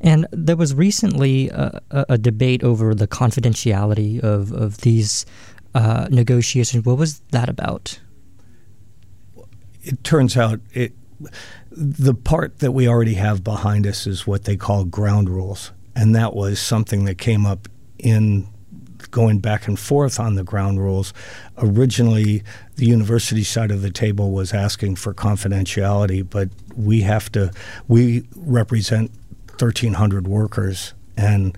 And 0.00 0.26
there 0.30 0.56
was 0.56 0.74
recently 0.74 1.48
a, 1.48 1.80
a 1.90 2.18
debate 2.18 2.62
over 2.62 2.94
the 2.94 3.08
confidentiality 3.08 4.20
of, 4.20 4.52
of 4.52 4.78
these 4.82 5.26
uh, 5.74 6.06
negotiation. 6.10 6.82
What 6.82 6.98
was 6.98 7.20
that 7.30 7.48
about? 7.48 7.98
It 9.82 10.04
turns 10.04 10.36
out 10.36 10.60
it 10.72 10.92
the 11.70 12.14
part 12.14 12.60
that 12.60 12.72
we 12.72 12.88
already 12.88 13.14
have 13.14 13.42
behind 13.42 13.86
us 13.86 14.06
is 14.06 14.26
what 14.26 14.44
they 14.44 14.56
call 14.56 14.84
ground 14.84 15.28
rules, 15.28 15.72
and 15.96 16.14
that 16.14 16.34
was 16.34 16.60
something 16.60 17.04
that 17.06 17.18
came 17.18 17.44
up 17.44 17.68
in 17.98 18.48
going 19.10 19.38
back 19.38 19.66
and 19.66 19.78
forth 19.78 20.18
on 20.20 20.34
the 20.34 20.44
ground 20.44 20.80
rules. 20.80 21.12
Originally, 21.58 22.42
the 22.76 22.86
university 22.86 23.44
side 23.44 23.70
of 23.70 23.82
the 23.82 23.90
table 23.90 24.32
was 24.32 24.52
asking 24.52 24.96
for 24.96 25.14
confidentiality, 25.14 26.28
but 26.28 26.48
we 26.76 27.02
have 27.02 27.30
to, 27.32 27.52
we 27.86 28.24
represent 28.36 29.10
1,300 29.58 30.26
workers 30.26 30.94
and 31.16 31.56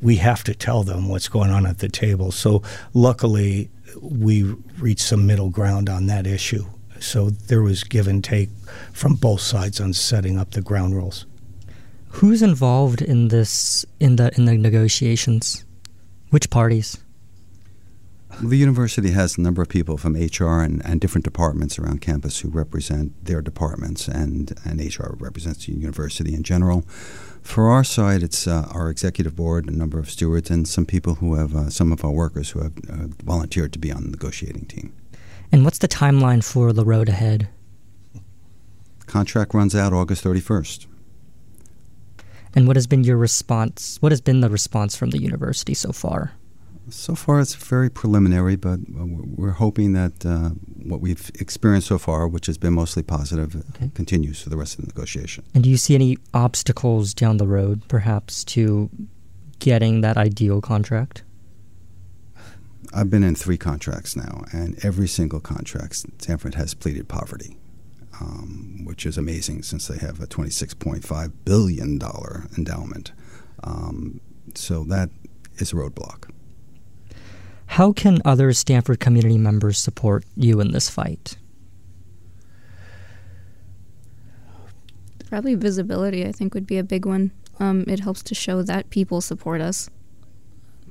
we 0.00 0.16
have 0.16 0.44
to 0.44 0.54
tell 0.54 0.82
them 0.82 1.08
what's 1.08 1.28
going 1.28 1.50
on 1.50 1.66
at 1.66 1.78
the 1.78 1.88
table. 1.88 2.30
So, 2.30 2.62
luckily, 2.92 3.70
we 4.00 4.42
reached 4.78 5.02
some 5.02 5.26
middle 5.26 5.50
ground 5.50 5.88
on 5.88 6.06
that 6.06 6.26
issue. 6.26 6.66
So, 7.00 7.30
there 7.30 7.62
was 7.62 7.84
give 7.84 8.06
and 8.06 8.22
take 8.22 8.50
from 8.92 9.14
both 9.14 9.40
sides 9.40 9.80
on 9.80 9.92
setting 9.92 10.38
up 10.38 10.50
the 10.50 10.60
ground 10.60 10.94
rules. 10.94 11.26
Who's 12.08 12.42
involved 12.42 13.02
in 13.02 13.28
this 13.28 13.84
in 13.98 14.16
the 14.16 14.30
in 14.36 14.44
the 14.44 14.56
negotiations? 14.56 15.63
Which 16.34 16.50
parties? 16.50 16.98
The 18.42 18.56
university 18.56 19.12
has 19.12 19.38
a 19.38 19.40
number 19.40 19.62
of 19.62 19.68
people 19.68 19.96
from 19.96 20.14
HR 20.14 20.62
and, 20.62 20.84
and 20.84 21.00
different 21.00 21.24
departments 21.24 21.78
around 21.78 22.00
campus 22.00 22.40
who 22.40 22.48
represent 22.48 23.24
their 23.24 23.40
departments, 23.40 24.08
and, 24.08 24.52
and 24.64 24.80
HR 24.80 25.14
represents 25.16 25.66
the 25.66 25.74
university 25.74 26.34
in 26.34 26.42
general. 26.42 26.80
For 27.42 27.70
our 27.70 27.84
side, 27.84 28.24
it's 28.24 28.48
uh, 28.48 28.66
our 28.72 28.90
executive 28.90 29.36
board, 29.36 29.68
a 29.68 29.70
number 29.70 30.00
of 30.00 30.10
stewards, 30.10 30.50
and 30.50 30.66
some 30.66 30.86
people 30.86 31.14
who 31.14 31.36
have, 31.36 31.54
uh, 31.54 31.70
some 31.70 31.92
of 31.92 32.04
our 32.04 32.10
workers 32.10 32.50
who 32.50 32.64
have 32.64 32.72
uh, 32.90 33.06
volunteered 33.22 33.72
to 33.72 33.78
be 33.78 33.92
on 33.92 34.02
the 34.02 34.10
negotiating 34.10 34.64
team. 34.64 34.92
And 35.52 35.64
what's 35.64 35.78
the 35.78 35.86
timeline 35.86 36.42
for 36.42 36.72
the 36.72 36.84
road 36.84 37.08
ahead? 37.08 37.46
Contract 39.06 39.54
runs 39.54 39.76
out 39.76 39.92
August 39.92 40.24
31st. 40.24 40.86
And 42.54 42.66
what 42.66 42.76
has 42.76 42.86
been 42.86 43.04
your 43.04 43.16
response? 43.16 43.98
What 44.00 44.12
has 44.12 44.20
been 44.20 44.40
the 44.40 44.48
response 44.48 44.96
from 44.96 45.10
the 45.10 45.18
university 45.18 45.74
so 45.74 45.92
far? 45.92 46.32
So 46.90 47.14
far, 47.14 47.40
it's 47.40 47.54
very 47.54 47.90
preliminary, 47.90 48.56
but 48.56 48.78
we're 48.90 49.52
hoping 49.52 49.94
that 49.94 50.24
uh, 50.24 50.50
what 50.82 51.00
we've 51.00 51.30
experienced 51.40 51.88
so 51.88 51.98
far, 51.98 52.28
which 52.28 52.46
has 52.46 52.58
been 52.58 52.74
mostly 52.74 53.02
positive, 53.02 53.56
okay. 53.70 53.90
continues 53.94 54.42
for 54.42 54.50
the 54.50 54.56
rest 54.56 54.78
of 54.78 54.82
the 54.82 54.88
negotiation. 54.88 55.44
And 55.54 55.64
do 55.64 55.70
you 55.70 55.78
see 55.78 55.94
any 55.94 56.18
obstacles 56.34 57.14
down 57.14 57.38
the 57.38 57.46
road, 57.46 57.88
perhaps, 57.88 58.44
to 58.44 58.90
getting 59.60 60.02
that 60.02 60.18
ideal 60.18 60.60
contract? 60.60 61.22
I've 62.92 63.08
been 63.08 63.24
in 63.24 63.34
three 63.34 63.56
contracts 63.56 64.14
now, 64.14 64.44
and 64.52 64.78
every 64.84 65.08
single 65.08 65.40
contract, 65.40 66.04
Stanford 66.18 66.54
has 66.54 66.74
pleaded 66.74 67.08
poverty 67.08 67.56
um, 68.20 68.84
which 68.84 69.06
is 69.06 69.18
amazing 69.18 69.62
since 69.62 69.88
they 69.88 69.98
have 69.98 70.20
a 70.20 70.26
$26.5 70.26 71.32
billion 71.44 72.00
endowment. 72.56 73.12
Um, 73.62 74.20
so 74.54 74.84
that 74.84 75.10
is 75.56 75.72
a 75.72 75.76
roadblock. 75.76 76.30
How 77.66 77.92
can 77.92 78.20
other 78.24 78.52
Stanford 78.52 79.00
community 79.00 79.38
members 79.38 79.78
support 79.78 80.24
you 80.36 80.60
in 80.60 80.72
this 80.72 80.88
fight? 80.88 81.36
Probably 85.28 85.54
visibility, 85.54 86.24
I 86.26 86.32
think, 86.32 86.54
would 86.54 86.66
be 86.66 86.78
a 86.78 86.84
big 86.84 87.06
one. 87.06 87.32
Um, 87.58 87.84
it 87.88 88.00
helps 88.00 88.22
to 88.24 88.34
show 88.34 88.62
that 88.62 88.90
people 88.90 89.20
support 89.20 89.60
us. 89.60 89.88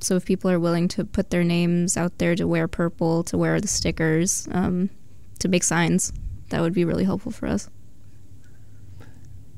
So 0.00 0.16
if 0.16 0.26
people 0.26 0.50
are 0.50 0.60
willing 0.60 0.88
to 0.88 1.04
put 1.04 1.30
their 1.30 1.44
names 1.44 1.96
out 1.96 2.18
there 2.18 2.34
to 2.34 2.46
wear 2.46 2.68
purple, 2.68 3.22
to 3.24 3.38
wear 3.38 3.60
the 3.60 3.68
stickers, 3.68 4.48
um, 4.52 4.90
to 5.38 5.48
make 5.48 5.62
signs, 5.62 6.12
that 6.50 6.60
would 6.60 6.74
be 6.74 6.84
really 6.84 7.04
helpful 7.04 7.32
for 7.32 7.46
us. 7.46 7.68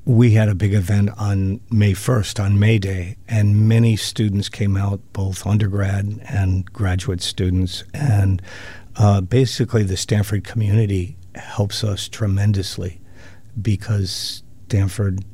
We 0.04 0.32
had 0.32 0.48
a 0.48 0.54
big 0.54 0.72
event 0.72 1.10
on 1.18 1.60
May 1.70 1.92
1st, 1.92 2.42
on 2.42 2.60
May 2.60 2.78
Day, 2.78 3.16
and 3.26 3.68
many 3.68 3.96
students 3.96 4.48
came 4.48 4.76
out, 4.76 5.00
both 5.12 5.44
undergrad 5.44 6.20
and 6.28 6.64
graduate 6.72 7.20
students. 7.20 7.82
And 7.92 8.40
uh, 8.94 9.20
basically, 9.20 9.82
the 9.82 9.96
Stanford 9.96 10.44
community 10.44 11.16
helps 11.34 11.82
us 11.82 12.08
tremendously 12.08 13.00
because 13.60 14.44
Stanford 14.68 15.24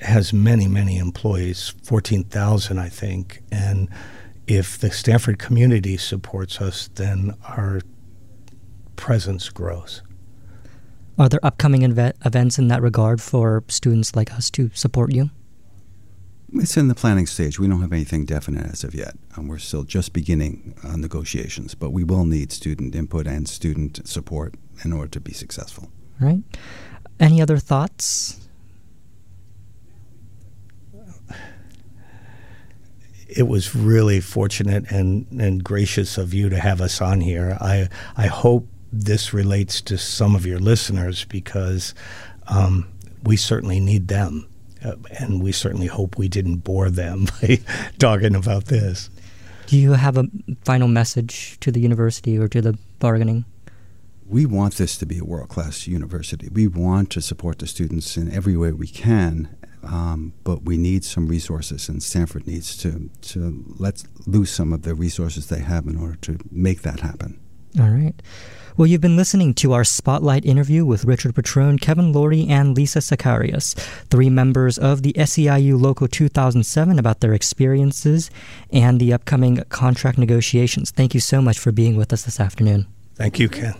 has 0.00 0.32
many, 0.32 0.68
many 0.68 0.98
employees 0.98 1.74
14,000, 1.82 2.78
I 2.78 2.88
think. 2.88 3.42
And 3.50 3.88
if 4.46 4.78
the 4.78 4.90
Stanford 4.90 5.38
community 5.38 5.96
supports 5.96 6.60
us, 6.60 6.88
then 6.94 7.34
our 7.48 7.80
presence 8.96 9.48
grows. 9.48 10.02
Are 11.18 11.28
there 11.28 11.44
upcoming 11.44 11.80
inve- 11.80 12.14
events 12.24 12.58
in 12.58 12.68
that 12.68 12.80
regard 12.80 13.20
for 13.20 13.64
students 13.68 14.14
like 14.14 14.32
us 14.32 14.50
to 14.50 14.70
support 14.72 15.12
you? 15.12 15.30
It's 16.54 16.76
in 16.76 16.88
the 16.88 16.94
planning 16.94 17.26
stage. 17.26 17.58
We 17.58 17.66
don't 17.66 17.82
have 17.82 17.92
anything 17.92 18.24
definite 18.24 18.66
as 18.70 18.84
of 18.84 18.94
yet. 18.94 19.14
Um, 19.36 19.48
we're 19.48 19.58
still 19.58 19.82
just 19.82 20.12
beginning 20.12 20.74
uh, 20.82 20.96
negotiations, 20.96 21.74
but 21.74 21.90
we 21.90 22.04
will 22.04 22.24
need 22.24 22.52
student 22.52 22.94
input 22.94 23.26
and 23.26 23.48
student 23.48 24.06
support 24.06 24.54
in 24.84 24.92
order 24.92 25.08
to 25.08 25.20
be 25.20 25.32
successful. 25.32 25.90
All 26.22 26.28
right. 26.28 26.42
Any 27.20 27.42
other 27.42 27.58
thoughts? 27.58 28.48
It 33.28 33.46
was 33.46 33.74
really 33.74 34.20
fortunate 34.20 34.90
and, 34.90 35.26
and 35.38 35.62
gracious 35.62 36.16
of 36.16 36.32
you 36.32 36.48
to 36.48 36.58
have 36.58 36.80
us 36.80 37.02
on 37.02 37.20
here. 37.20 37.58
I 37.60 37.88
I 38.16 38.26
hope 38.26 38.66
this 38.92 39.32
relates 39.34 39.80
to 39.82 39.98
some 39.98 40.34
of 40.34 40.46
your 40.46 40.58
listeners 40.58 41.24
because 41.24 41.94
um, 42.46 42.88
we 43.22 43.36
certainly 43.36 43.80
need 43.80 44.08
them. 44.08 44.48
Uh, 44.84 44.94
and 45.18 45.42
we 45.42 45.50
certainly 45.50 45.88
hope 45.88 46.18
we 46.18 46.28
didn't 46.28 46.58
bore 46.58 46.88
them 46.88 47.26
by 47.42 47.58
talking 47.98 48.34
about 48.34 48.66
this. 48.66 49.10
Do 49.66 49.76
you 49.76 49.92
have 49.92 50.16
a 50.16 50.24
final 50.64 50.88
message 50.88 51.58
to 51.60 51.72
the 51.72 51.80
university 51.80 52.38
or 52.38 52.48
to 52.48 52.60
the 52.60 52.78
bargaining? 53.00 53.44
We 54.26 54.46
want 54.46 54.74
this 54.74 54.96
to 54.98 55.06
be 55.06 55.18
a 55.18 55.24
world 55.24 55.48
class 55.48 55.86
university. 55.86 56.48
We 56.48 56.68
want 56.68 57.10
to 57.10 57.20
support 57.20 57.58
the 57.58 57.66
students 57.66 58.16
in 58.16 58.30
every 58.30 58.56
way 58.56 58.72
we 58.72 58.86
can, 58.86 59.48
um, 59.82 60.32
but 60.44 60.62
we 60.62 60.76
need 60.76 61.04
some 61.04 61.28
resources, 61.28 61.88
and 61.88 62.02
Stanford 62.02 62.46
needs 62.46 62.76
to, 62.78 63.10
to 63.22 63.64
let 63.78 64.04
loose 64.26 64.50
some 64.50 64.72
of 64.72 64.82
the 64.82 64.94
resources 64.94 65.48
they 65.48 65.60
have 65.60 65.86
in 65.86 65.96
order 65.98 66.16
to 66.16 66.38
make 66.50 66.82
that 66.82 67.00
happen. 67.00 67.40
All 67.78 67.90
right. 67.90 68.14
Well, 68.78 68.86
you've 68.86 69.00
been 69.00 69.16
listening 69.16 69.54
to 69.54 69.72
our 69.72 69.82
spotlight 69.82 70.44
interview 70.44 70.84
with 70.84 71.04
Richard 71.04 71.34
Petrone, 71.34 71.80
Kevin 71.80 72.12
Laurie, 72.12 72.46
and 72.48 72.76
Lisa 72.76 73.00
Zacharias, 73.00 73.74
three 74.08 74.30
members 74.30 74.78
of 74.78 75.02
the 75.02 75.12
SEIU 75.14 75.80
Local 75.80 76.06
2007, 76.06 76.96
about 76.96 77.18
their 77.18 77.34
experiences 77.34 78.30
and 78.70 79.00
the 79.00 79.12
upcoming 79.12 79.64
contract 79.68 80.16
negotiations. 80.16 80.92
Thank 80.92 81.12
you 81.12 81.18
so 81.18 81.42
much 81.42 81.58
for 81.58 81.72
being 81.72 81.96
with 81.96 82.12
us 82.12 82.22
this 82.22 82.38
afternoon. 82.38 82.86
Thank 83.16 83.40
you, 83.40 83.48
Ken. 83.48 83.74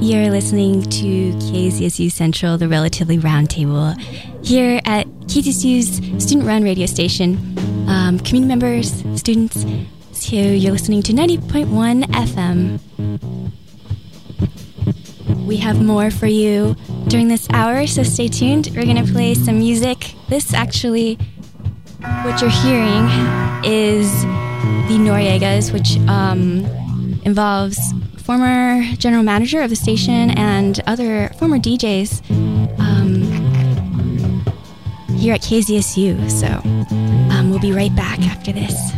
You're 0.00 0.30
listening 0.30 0.84
to 0.84 1.32
KZSU 1.32 2.10
Central, 2.10 2.56
the 2.56 2.66
Relatively 2.66 3.18
Roundtable, 3.18 3.94
here 4.48 4.80
at 4.86 5.06
KZSU's 5.26 6.24
student-run 6.24 6.62
radio 6.64 6.86
station. 6.86 7.36
Um, 7.86 8.18
community 8.18 8.48
members, 8.48 9.04
students, 9.14 9.66
so 10.12 10.36
you're 10.36 10.72
listening 10.72 11.02
to 11.02 11.12
90.1 11.12 12.04
FM. 12.04 12.80
We 15.46 15.58
have 15.58 15.84
more 15.84 16.10
for 16.10 16.26
you 16.26 16.76
during 17.08 17.28
this 17.28 17.46
hour, 17.50 17.86
so 17.86 18.02
stay 18.02 18.28
tuned. 18.28 18.70
We're 18.74 18.84
going 18.84 19.04
to 19.04 19.12
play 19.12 19.34
some 19.34 19.58
music. 19.58 20.14
This 20.30 20.54
actually, 20.54 21.18
what 22.22 22.40
you're 22.40 22.48
hearing 22.48 23.04
is 23.64 24.10
the 24.88 24.96
Noriegas, 24.98 25.74
which 25.74 25.98
um, 26.08 26.64
involves 27.26 27.78
former 28.22 28.82
general 28.96 29.22
manager 29.22 29.60
of 29.60 29.68
the 29.68 29.76
station 29.76 30.30
and 30.30 30.80
other 30.86 31.28
former 31.38 31.58
DJs 31.58 32.30
um, 32.78 32.87
here 35.18 35.34
at 35.34 35.40
KZSU. 35.42 36.30
So 36.30 36.46
um, 37.34 37.50
we'll 37.50 37.60
be 37.60 37.72
right 37.72 37.94
back 37.94 38.20
after 38.20 38.52
this. 38.52 38.92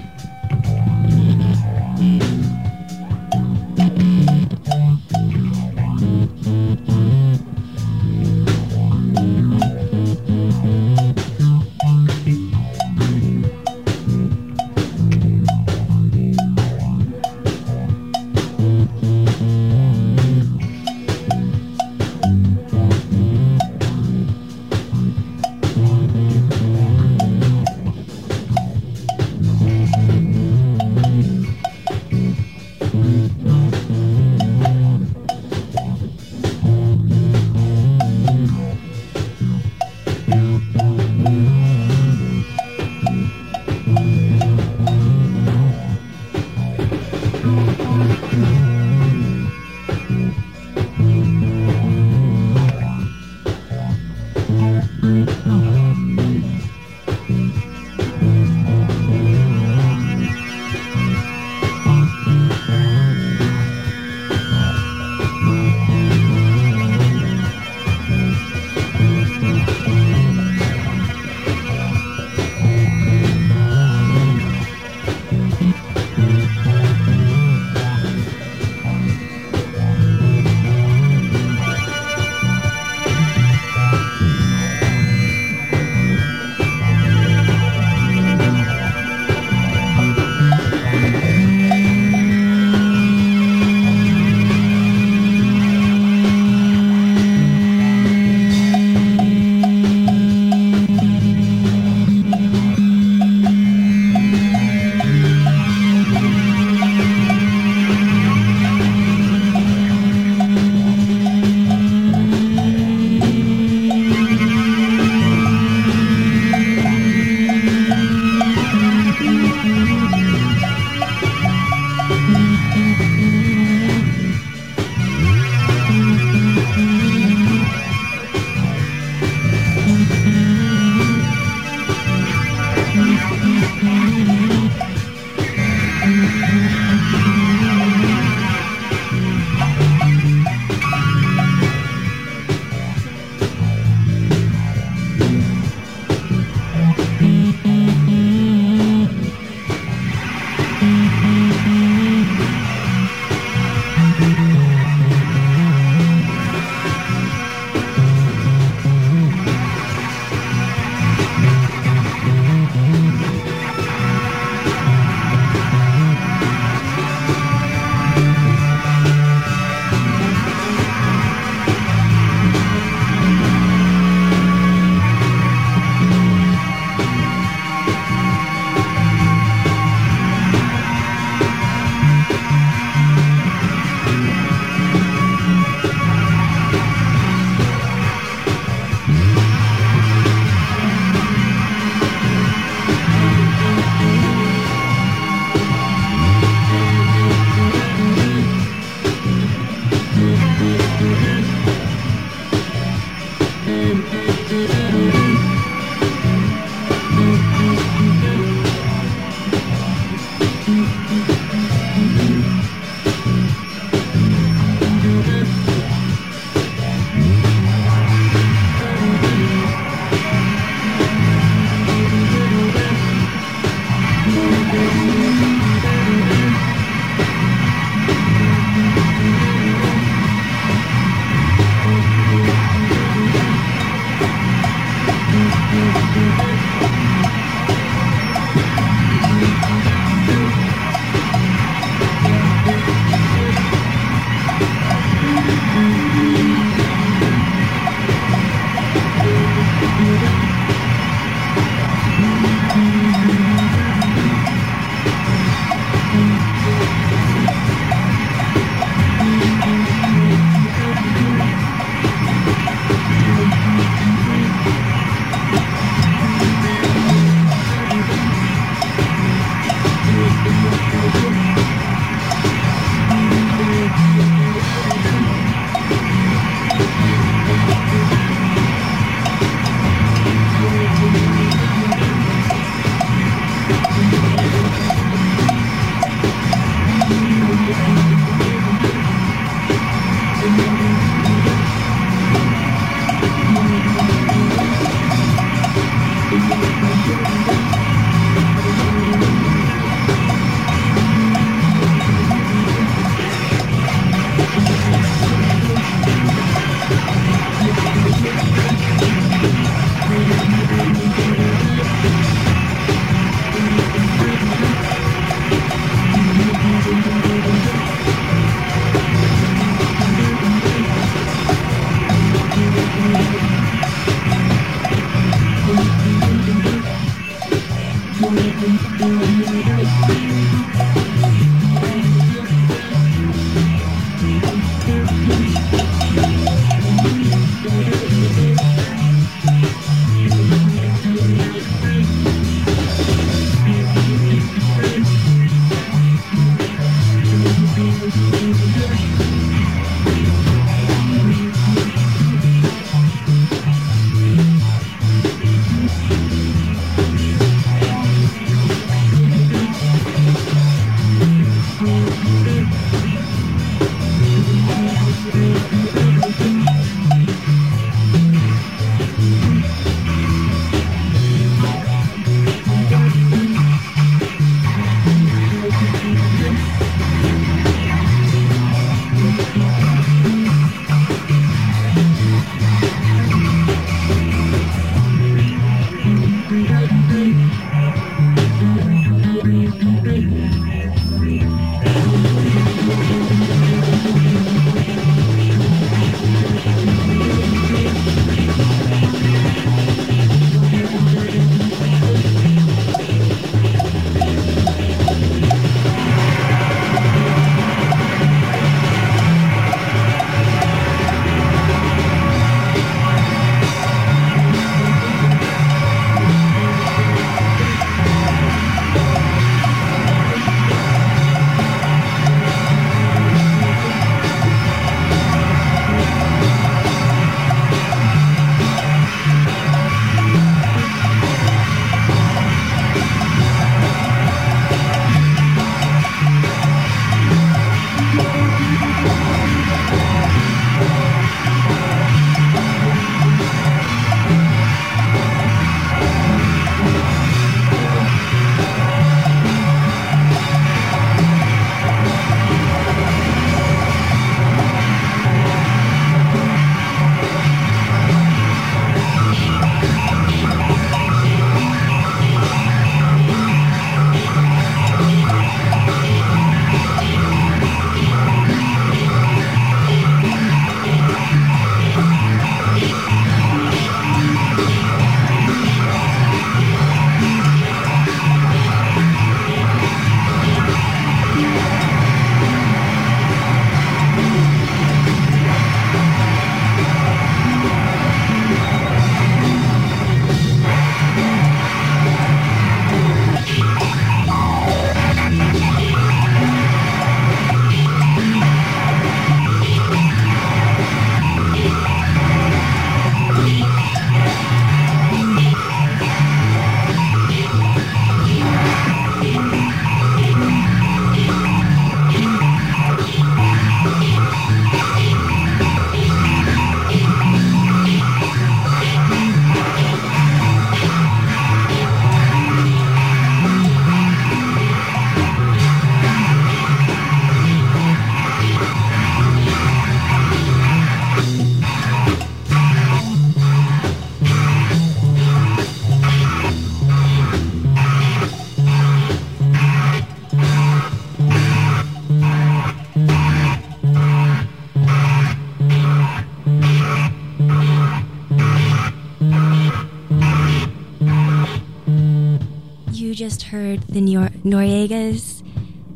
Noriegas, 554.44 555.42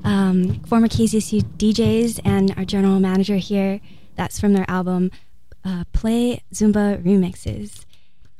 um, 0.04 0.60
former 0.64 0.88
KZSU 0.88 1.42
DJs, 1.56 2.20
and 2.24 2.54
our 2.56 2.64
general 2.64 3.00
manager 3.00 3.36
here. 3.36 3.80
That's 4.16 4.38
from 4.38 4.52
their 4.52 4.68
album 4.68 5.10
uh, 5.64 5.84
Play 5.92 6.42
Zumba 6.52 7.02
Remixes. 7.02 7.84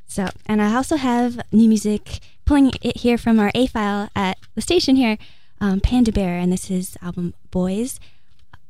So, 0.07 0.29
and 0.47 0.63
I 0.63 0.75
also 0.75 0.97
have 0.97 1.41
new 1.51 1.69
music 1.69 2.21
pulling 2.45 2.73
it 2.83 2.99
here 2.99 3.19
from 3.19 3.41
our 3.41 3.51
A 3.55 3.67
file 3.67 4.11
at 4.15 4.39
the 4.55 4.61
station 4.61 4.97
here, 4.97 5.19
um, 5.61 5.81
Panda 5.81 6.13
Bear, 6.13 6.39
and 6.39 6.53
this 6.53 6.71
is 6.71 6.97
album 7.03 7.35
Buoys. 7.51 7.99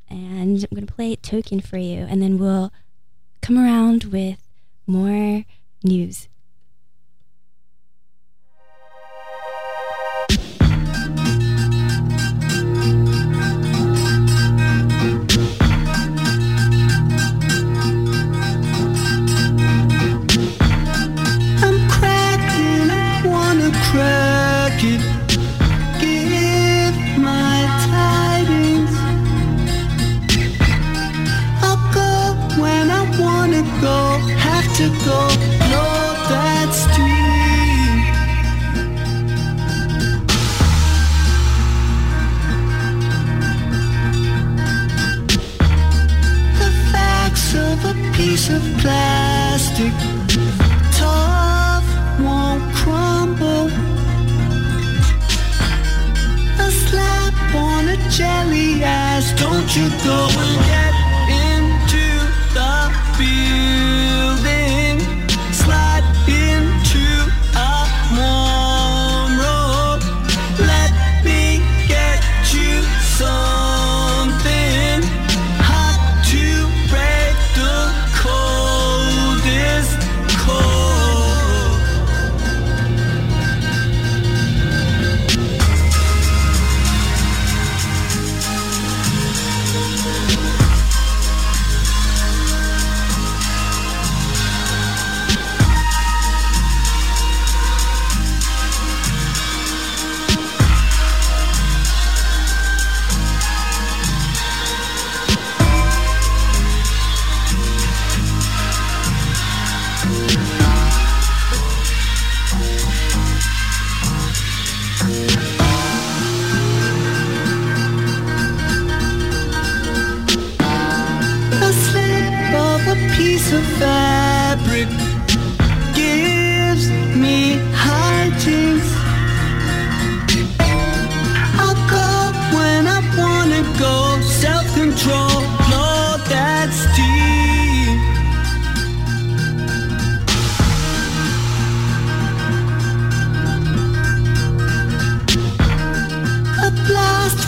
And 0.09 0.64
I'm 0.64 0.77
going 0.77 0.87
to 0.87 0.92
play 0.92 1.16
Token 1.16 1.61
for 1.61 1.77
you, 1.77 2.07
and 2.09 2.23
then 2.23 2.38
we'll 2.38 2.73
come 3.42 3.59
around 3.59 4.05
with 4.05 4.38
more 4.87 5.44
news. 5.83 6.29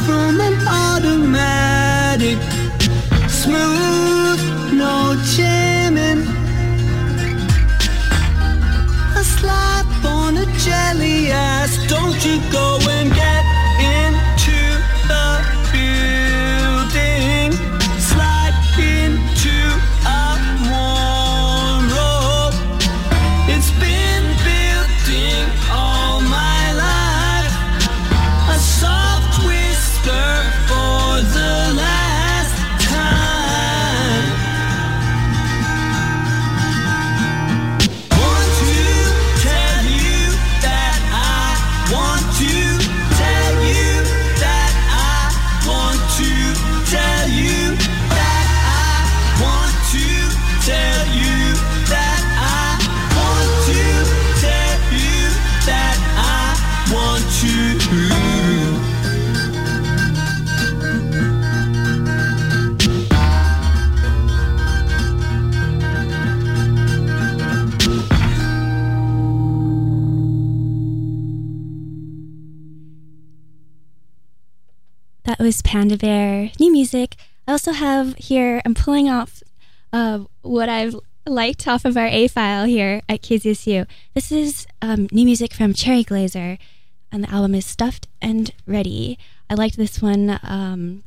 From 0.06 0.40
an 0.40 0.54
automatic 0.68 2.38
smooth, 3.28 4.40
no 4.72 5.16
jamming. 5.34 6.22
A 9.20 9.24
slap 9.24 9.86
on 10.04 10.36
a 10.36 10.46
jelly 10.64 11.32
ass. 11.32 11.72
Don't 11.88 12.24
you 12.24 12.36
go 12.52 12.75
was 75.46 75.62
Panda 75.62 75.96
Bear. 75.96 76.50
New 76.58 76.72
music. 76.72 77.14
I 77.46 77.52
also 77.52 77.70
have 77.70 78.16
here, 78.16 78.60
I'm 78.64 78.74
pulling 78.74 79.08
off 79.08 79.44
uh, 79.92 80.24
what 80.42 80.68
I've 80.68 80.96
liked 81.24 81.68
off 81.68 81.84
of 81.84 81.96
our 81.96 82.08
A 82.08 82.26
file 82.26 82.64
here 82.64 83.00
at 83.08 83.22
KZSU. 83.22 83.86
This 84.12 84.32
is 84.32 84.66
um, 84.82 85.06
new 85.12 85.24
music 85.24 85.54
from 85.54 85.72
Cherry 85.72 86.02
Glazerr, 86.02 86.58
and 87.12 87.22
the 87.22 87.30
album 87.30 87.54
is 87.54 87.64
Stuffed 87.64 88.08
and 88.20 88.52
Ready. 88.66 89.20
I 89.48 89.54
liked 89.54 89.76
this 89.76 90.02
one. 90.02 90.40
Um, 90.42 91.04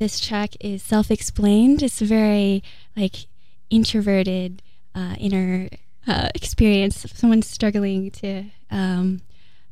this 0.00 0.18
track 0.18 0.56
is 0.58 0.82
self 0.82 1.08
explained. 1.08 1.80
It's 1.80 2.02
a 2.02 2.06
very, 2.06 2.60
like, 2.96 3.26
introverted 3.70 4.62
uh, 4.96 5.14
inner 5.16 5.68
uh, 6.08 6.28
experience 6.34 7.06
someone 7.14 7.42
struggling 7.42 8.10
to 8.10 8.46
um, 8.72 9.20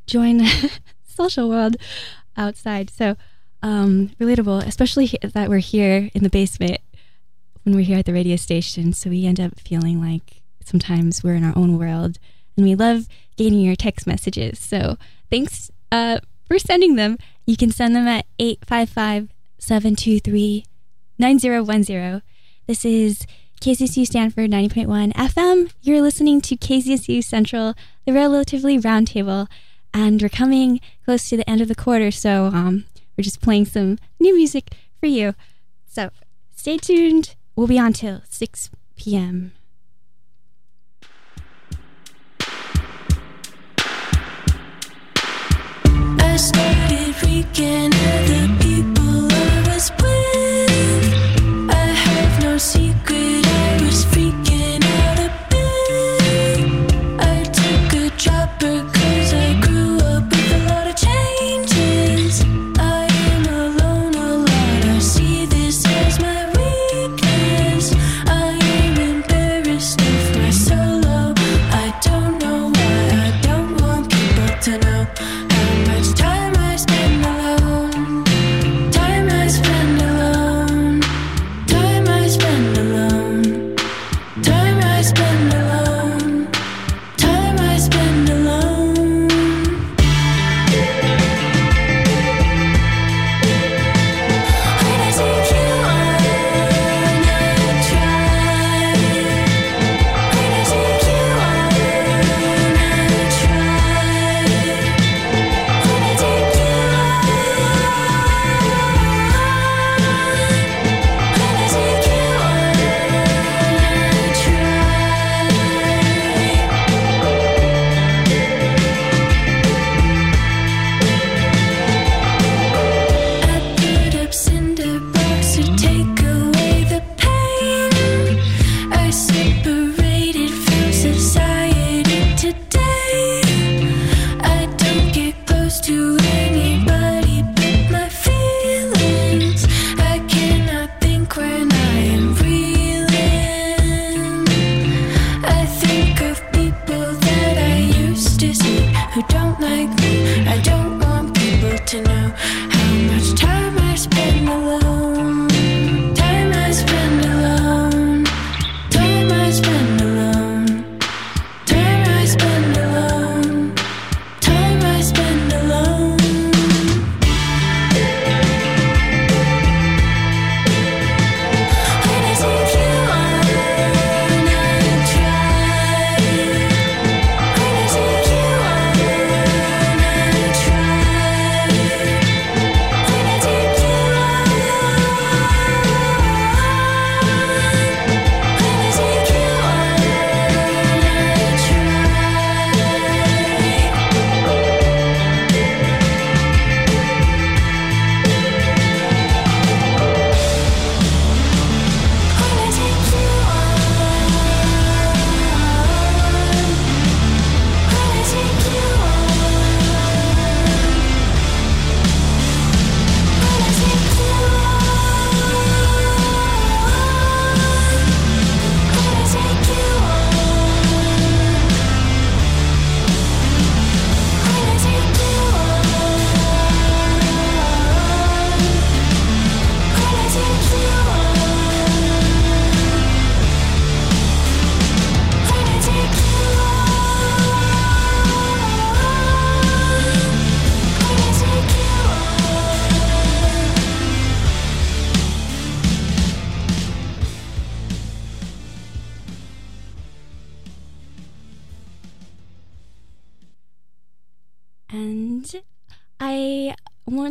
join 0.07 0.37
the 0.39 0.71
social 1.05 1.49
world 1.49 1.77
outside. 2.37 2.89
So, 2.89 3.17
um, 3.63 4.11
relatable, 4.21 4.67
especially 4.67 5.11
that 5.23 5.49
we're 5.49 5.59
here 5.59 6.11
in 6.15 6.23
the 6.23 6.31
basement 6.31 6.81
when 7.63 7.75
we're 7.75 7.85
here 7.85 7.99
at 7.99 8.07
the 8.07 8.13
radio 8.13 8.37
station. 8.37 8.93
So 8.93 9.11
we 9.11 9.27
end 9.27 9.41
up 9.41 9.59
feeling 9.61 10.01
like 10.01 10.43
sometimes 10.65 11.23
we're 11.23 11.35
in 11.35 11.45
our 11.45 11.57
own 11.57 11.79
world, 11.79 12.19
and 12.57 12.67
we 12.67 12.75
love 12.75 13.09
gaining 13.37 13.61
your 13.61 13.77
text 13.77 14.07
messages. 14.07 14.59
So 14.59 14.97
thanks 15.31 15.71
uh, 15.91 16.19
for 16.47 16.59
sending 16.59 16.97
them. 16.97 17.19
You 17.47 17.57
can 17.57 17.71
send 17.71 17.97
them 17.97 18.07
at 18.07 18.27
855 18.39 19.29
723 19.59 20.65
9010. 21.19 22.23
This 22.67 22.85
is 22.85 23.27
KZSU 23.61 24.07
Stanford 24.07 24.51
90.1 24.51 25.13
FM. 25.13 25.71
You're 25.83 26.03
listening 26.03 26.41
to 26.43 26.57
KZSU 26.57 27.23
Central, 27.23 27.75
the 28.05 28.13
relatively 28.13 28.79
roundtable, 28.79 29.47
and 29.95 30.21
we're 30.21 30.29
coming 30.29 30.81
close 31.05 31.29
to 31.29 31.37
the 31.37 31.49
end 31.49 31.61
of 31.61 31.69
the 31.69 31.75
quarter. 31.75 32.11
So 32.11 32.47
um, 32.47 32.87
we're 33.23 33.27
just 33.27 33.41
playing 33.41 33.67
some 33.67 33.99
new 34.19 34.35
music 34.35 34.75
for 34.99 35.07
you. 35.07 35.37
So 35.87 36.11
stay 36.57 36.77
tuned. 36.77 37.37
We'll 37.55 37.69
be 37.69 37.79
on 37.79 37.93
till 37.93 38.23
6 38.29 38.69
p.m. 38.97 39.53
I 46.19 46.37
started 46.37 47.15
freaking 47.15 47.93
the 47.93 48.57
people 48.61 49.33
I 49.33 49.73
was. 49.73 50.22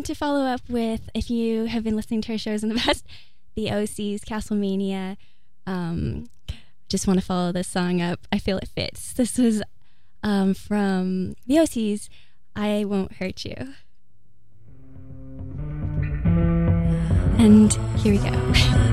want 0.01 0.07
to 0.07 0.15
follow 0.15 0.45
up 0.45 0.61
with 0.67 1.11
if 1.13 1.29
you 1.29 1.65
have 1.65 1.83
been 1.83 1.95
listening 1.95 2.21
to 2.21 2.31
our 2.31 2.37
shows 2.39 2.63
in 2.63 2.69
the 2.69 2.75
past, 2.79 3.05
the 3.53 3.67
OCs, 3.67 4.21
Castlemania. 4.21 5.15
Um, 5.67 6.27
just 6.89 7.05
want 7.05 7.19
to 7.19 7.25
follow 7.25 7.51
this 7.51 7.67
song 7.67 8.01
up. 8.01 8.19
I 8.31 8.39
feel 8.39 8.57
it 8.57 8.67
fits. 8.67 9.13
This 9.13 9.37
was 9.37 9.61
um, 10.23 10.55
from 10.55 11.35
the 11.45 11.57
OCs. 11.57 12.09
I 12.55 12.83
won't 12.83 13.13
hurt 13.17 13.45
you. 13.45 13.75
And 17.37 17.71
here 17.99 18.13
we 18.13 18.17
go. 18.17 18.87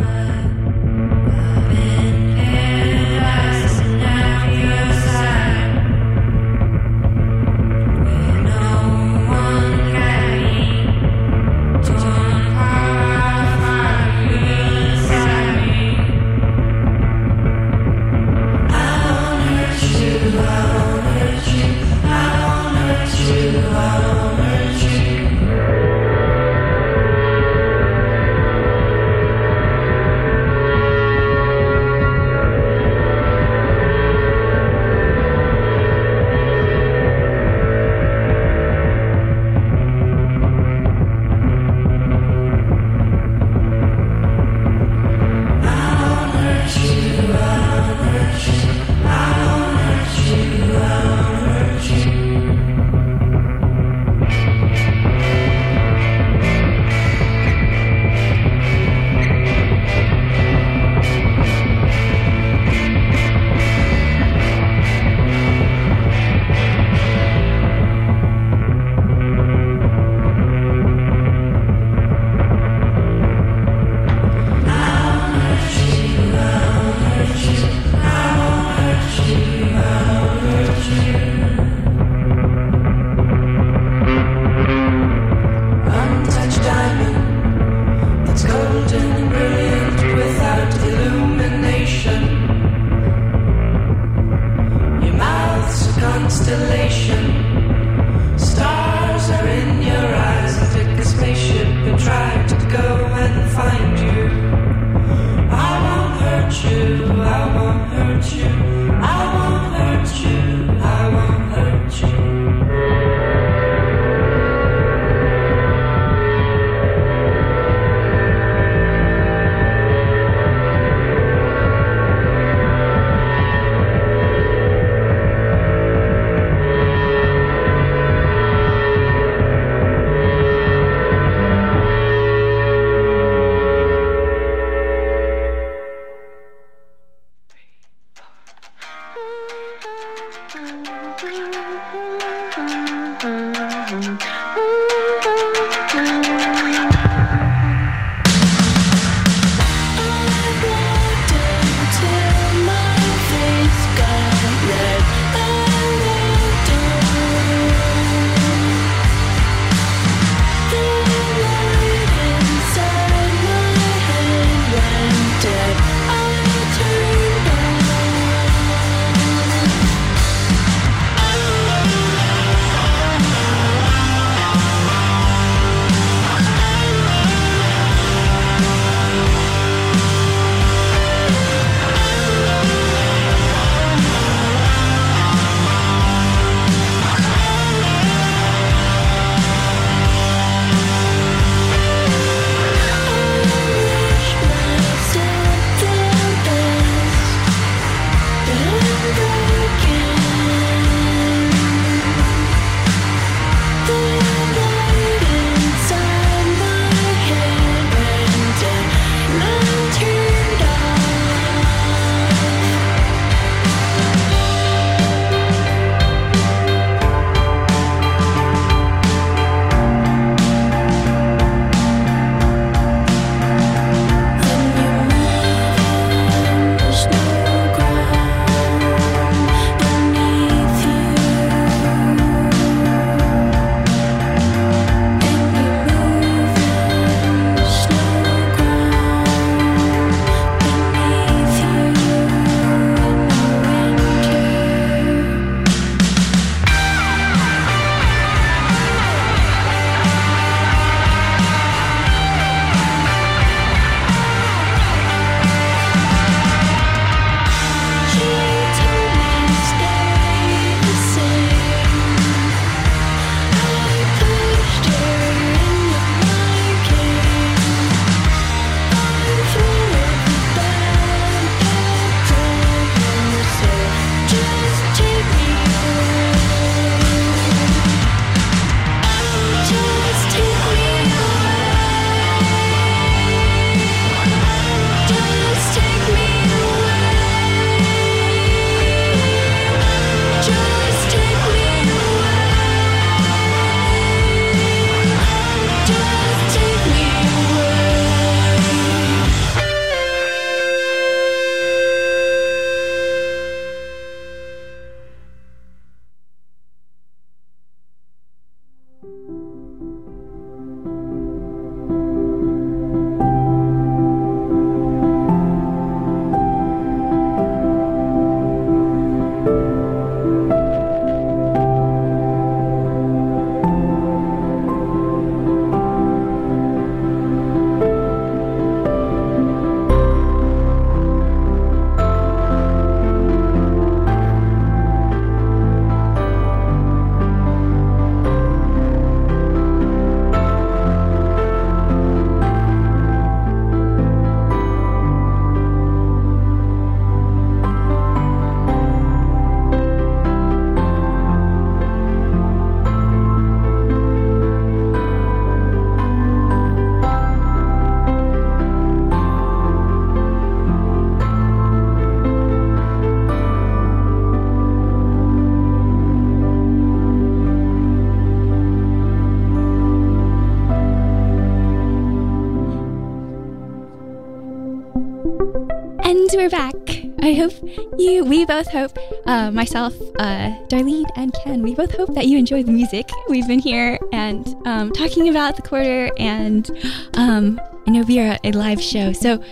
back. 376.28 376.74
I 377.22 377.32
hope 377.32 377.52
you, 377.98 378.22
we 378.24 378.44
both 378.44 378.70
hope, 378.70 378.96
uh, 379.26 379.50
myself, 379.50 379.94
uh, 380.18 380.50
Darlene, 380.68 381.06
and 381.16 381.34
Ken, 381.42 381.62
we 381.62 381.74
both 381.74 381.94
hope 381.94 382.14
that 382.14 382.26
you 382.26 382.38
enjoy 382.38 382.62
the 382.62 382.70
music. 382.70 383.08
We've 383.28 383.46
been 383.48 383.60
here 383.60 383.98
and 384.12 384.46
um, 384.66 384.92
talking 384.92 385.30
about 385.30 385.56
the 385.56 385.62
quarter, 385.62 386.10
and 386.18 386.70
um, 387.14 387.58
I 387.86 387.90
know 387.90 388.02
we 388.02 388.20
are 388.20 388.38
a 388.44 388.52
live 388.52 388.80
show. 388.80 389.12
So 389.14 389.42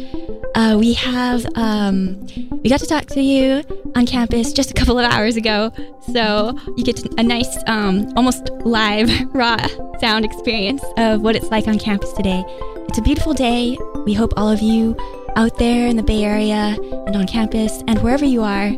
uh, 0.55 0.77
we 0.79 0.93
have, 0.95 1.47
um, 1.55 2.27
we 2.63 2.69
got 2.69 2.81
to 2.81 2.87
talk 2.87 3.07
to 3.07 3.23
you 3.23 3.65
on 3.95 4.07
campus 4.07 4.53
just 4.53 4.71
a 4.71 4.75
couple 4.75 4.99
of 4.99 5.11
hours 5.11 5.37
ago. 5.37 5.73
So 6.13 6.59
you 6.77 6.85
get 6.85 7.03
a 7.19 7.23
nice, 7.23 7.57
um, 7.67 8.13
almost 8.17 8.51
live, 8.65 9.11
raw 9.35 9.57
sound 9.99 10.27
experience 10.27 10.85
of 10.99 11.23
what 11.23 11.37
it's 11.37 11.49
like 11.49 11.69
on 11.69 11.79
campus 11.79 12.13
today. 12.13 12.45
It's 12.89 12.99
a 12.99 13.03
beautiful 13.03 13.33
day. 13.33 13.79
We 14.05 14.13
hope 14.13 14.35
all 14.37 14.51
of 14.51 14.61
you 14.61 14.95
out 15.37 15.59
there 15.59 15.87
in 15.87 15.97
the 15.97 16.03
Bay 16.03 16.25
Area 16.25 16.77
and 17.07 17.15
on 17.15 17.27
campus 17.27 17.83
and 17.87 18.03
wherever 18.03 18.25
you 18.25 18.43
are 18.43 18.69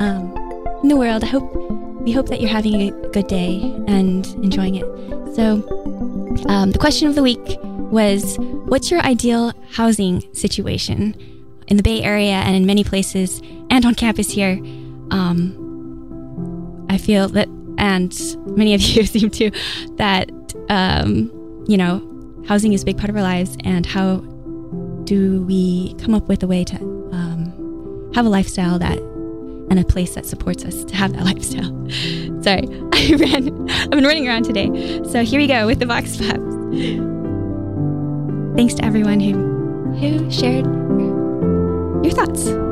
um, 0.00 0.32
in 0.82 0.88
the 0.88 0.96
world, 0.96 1.24
I 1.24 1.26
hope 1.26 1.52
we 2.02 2.12
hope 2.12 2.28
that 2.28 2.40
you're 2.40 2.50
having 2.50 2.80
a 2.80 2.90
good 3.10 3.26
day 3.26 3.60
and 3.88 4.24
enjoying 4.42 4.76
it. 4.76 4.84
So, 5.34 5.64
um, 6.48 6.70
the 6.70 6.78
question 6.78 7.08
of 7.08 7.16
the 7.16 7.22
week 7.22 7.58
was, 7.90 8.36
"What's 8.38 8.90
your 8.90 9.00
ideal 9.00 9.52
housing 9.72 10.22
situation 10.32 11.16
in 11.66 11.76
the 11.76 11.82
Bay 11.82 12.00
Area 12.02 12.36
and 12.46 12.54
in 12.54 12.64
many 12.64 12.84
places 12.84 13.42
and 13.68 13.84
on 13.84 13.96
campus 13.96 14.30
here?" 14.30 14.60
Um, 15.10 16.86
I 16.88 16.96
feel 16.96 17.28
that, 17.30 17.48
and 17.76 18.16
many 18.56 18.72
of 18.74 18.80
you 18.82 19.04
seem 19.04 19.30
to, 19.30 19.50
that 19.96 20.30
um, 20.68 21.32
you 21.66 21.76
know, 21.76 22.00
housing 22.46 22.72
is 22.72 22.82
a 22.82 22.86
big 22.86 22.98
part 22.98 23.10
of 23.10 23.16
our 23.16 23.22
lives, 23.22 23.56
and 23.64 23.84
how 23.84 24.22
do 25.08 25.42
we 25.44 25.94
come 25.94 26.14
up 26.14 26.28
with 26.28 26.42
a 26.42 26.46
way 26.46 26.62
to 26.62 26.76
um, 27.12 28.10
have 28.14 28.26
a 28.26 28.28
lifestyle 28.28 28.78
that 28.78 28.98
and 29.70 29.78
a 29.78 29.84
place 29.84 30.14
that 30.14 30.26
supports 30.26 30.66
us 30.66 30.84
to 30.84 30.94
have 30.94 31.14
that 31.14 31.24
lifestyle. 31.24 31.72
Sorry, 32.42 32.68
I 32.92 33.14
ran. 33.18 33.70
I've 33.70 33.90
been 33.90 34.04
running 34.04 34.28
around 34.28 34.44
today. 34.44 35.00
So 35.10 35.24
here 35.24 35.40
we 35.40 35.46
go 35.46 35.66
with 35.66 35.78
the 35.78 35.86
Vox 35.86 36.18
Pops. 36.18 36.28
Thanks 38.56 38.74
to 38.74 38.84
everyone 38.84 39.20
who 39.20 39.48
who 39.94 40.30
shared 40.30 40.66
your 42.04 42.12
thoughts. 42.12 42.67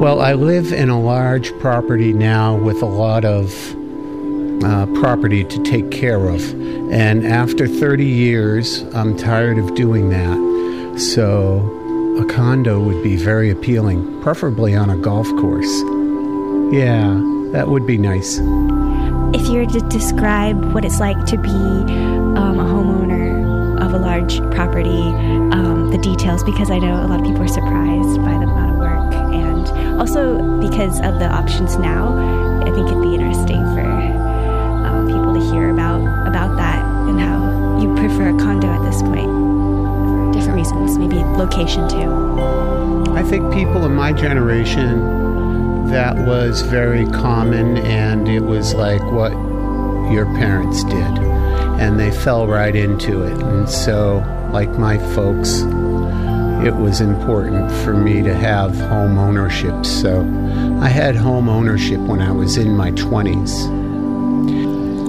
Well, 0.00 0.22
I 0.22 0.32
live 0.32 0.72
in 0.72 0.88
a 0.88 0.98
large 0.98 1.52
property 1.58 2.14
now 2.14 2.56
with 2.56 2.80
a 2.80 2.86
lot 2.86 3.26
of 3.26 3.52
uh, 4.64 4.86
property 4.98 5.44
to 5.44 5.62
take 5.62 5.90
care 5.90 6.26
of. 6.26 6.40
And 6.90 7.26
after 7.26 7.68
30 7.68 8.06
years, 8.06 8.80
I'm 8.94 9.14
tired 9.14 9.58
of 9.58 9.74
doing 9.74 10.08
that. 10.08 10.98
So 10.98 12.16
a 12.18 12.24
condo 12.24 12.80
would 12.80 13.02
be 13.02 13.16
very 13.16 13.50
appealing, 13.50 14.22
preferably 14.22 14.74
on 14.74 14.88
a 14.88 14.96
golf 14.96 15.28
course. 15.36 15.70
Yeah, 16.72 17.20
that 17.52 17.68
would 17.68 17.86
be 17.86 17.98
nice. 17.98 18.38
If 19.38 19.48
you 19.48 19.58
were 19.58 19.66
to 19.66 19.80
describe 19.90 20.72
what 20.72 20.86
it's 20.86 20.98
like 20.98 21.26
to 21.26 21.36
be 21.36 21.50
um, 21.50 22.58
a 22.58 22.64
homeowner 22.64 23.78
of 23.84 23.92
a 23.92 23.98
large 23.98 24.38
property, 24.54 25.02
um, 25.52 25.90
the 25.90 25.98
details, 25.98 26.42
because 26.42 26.70
I 26.70 26.78
know 26.78 27.04
a 27.04 27.06
lot 27.06 27.20
of 27.20 27.26
people 27.26 27.42
are 27.42 27.48
surprised 27.48 28.22
by 28.22 28.38
the 28.38 28.49
also 30.00 30.58
because 30.60 30.98
of 31.00 31.18
the 31.18 31.26
options 31.26 31.76
now, 31.76 32.16
I 32.62 32.70
think 32.72 32.88
it'd 32.88 33.02
be 33.02 33.14
interesting 33.14 33.62
for 33.74 33.86
um, 33.86 35.06
people 35.06 35.34
to 35.34 35.40
hear 35.52 35.70
about 35.70 36.00
about 36.26 36.56
that 36.56 36.82
and 37.06 37.20
how 37.20 37.78
you 37.78 37.94
prefer 37.94 38.34
a 38.34 38.38
condo 38.38 38.68
at 38.68 38.82
this 38.82 39.02
point 39.02 39.28
for 39.28 40.32
different 40.32 40.56
reasons, 40.56 40.96
maybe 40.96 41.16
location 41.16 41.86
too. 41.88 43.12
I 43.12 43.22
think 43.22 43.52
people 43.52 43.84
in 43.84 43.94
my 43.94 44.14
generation, 44.14 45.88
that 45.88 46.16
was 46.26 46.62
very 46.62 47.04
common, 47.06 47.76
and 47.78 48.26
it 48.28 48.40
was 48.40 48.74
like 48.74 49.02
what 49.12 49.32
your 50.12 50.24
parents 50.36 50.82
did. 50.84 51.18
And 51.78 51.98
they 51.98 52.10
fell 52.10 52.46
right 52.46 52.74
into 52.74 53.22
it. 53.22 53.42
And 53.42 53.68
so, 53.68 54.18
like 54.52 54.70
my 54.70 54.98
folks, 55.14 55.62
it 56.64 56.74
was 56.74 57.00
important 57.00 57.70
for 57.84 57.94
me 57.94 58.22
to 58.22 58.34
have 58.34 58.76
home 58.76 59.18
ownership. 59.18 59.86
So, 59.86 60.20
I 60.80 60.88
had 60.88 61.16
home 61.16 61.48
ownership 61.48 62.00
when 62.00 62.20
I 62.20 62.32
was 62.32 62.56
in 62.56 62.76
my 62.76 62.90
20s. 62.92 63.80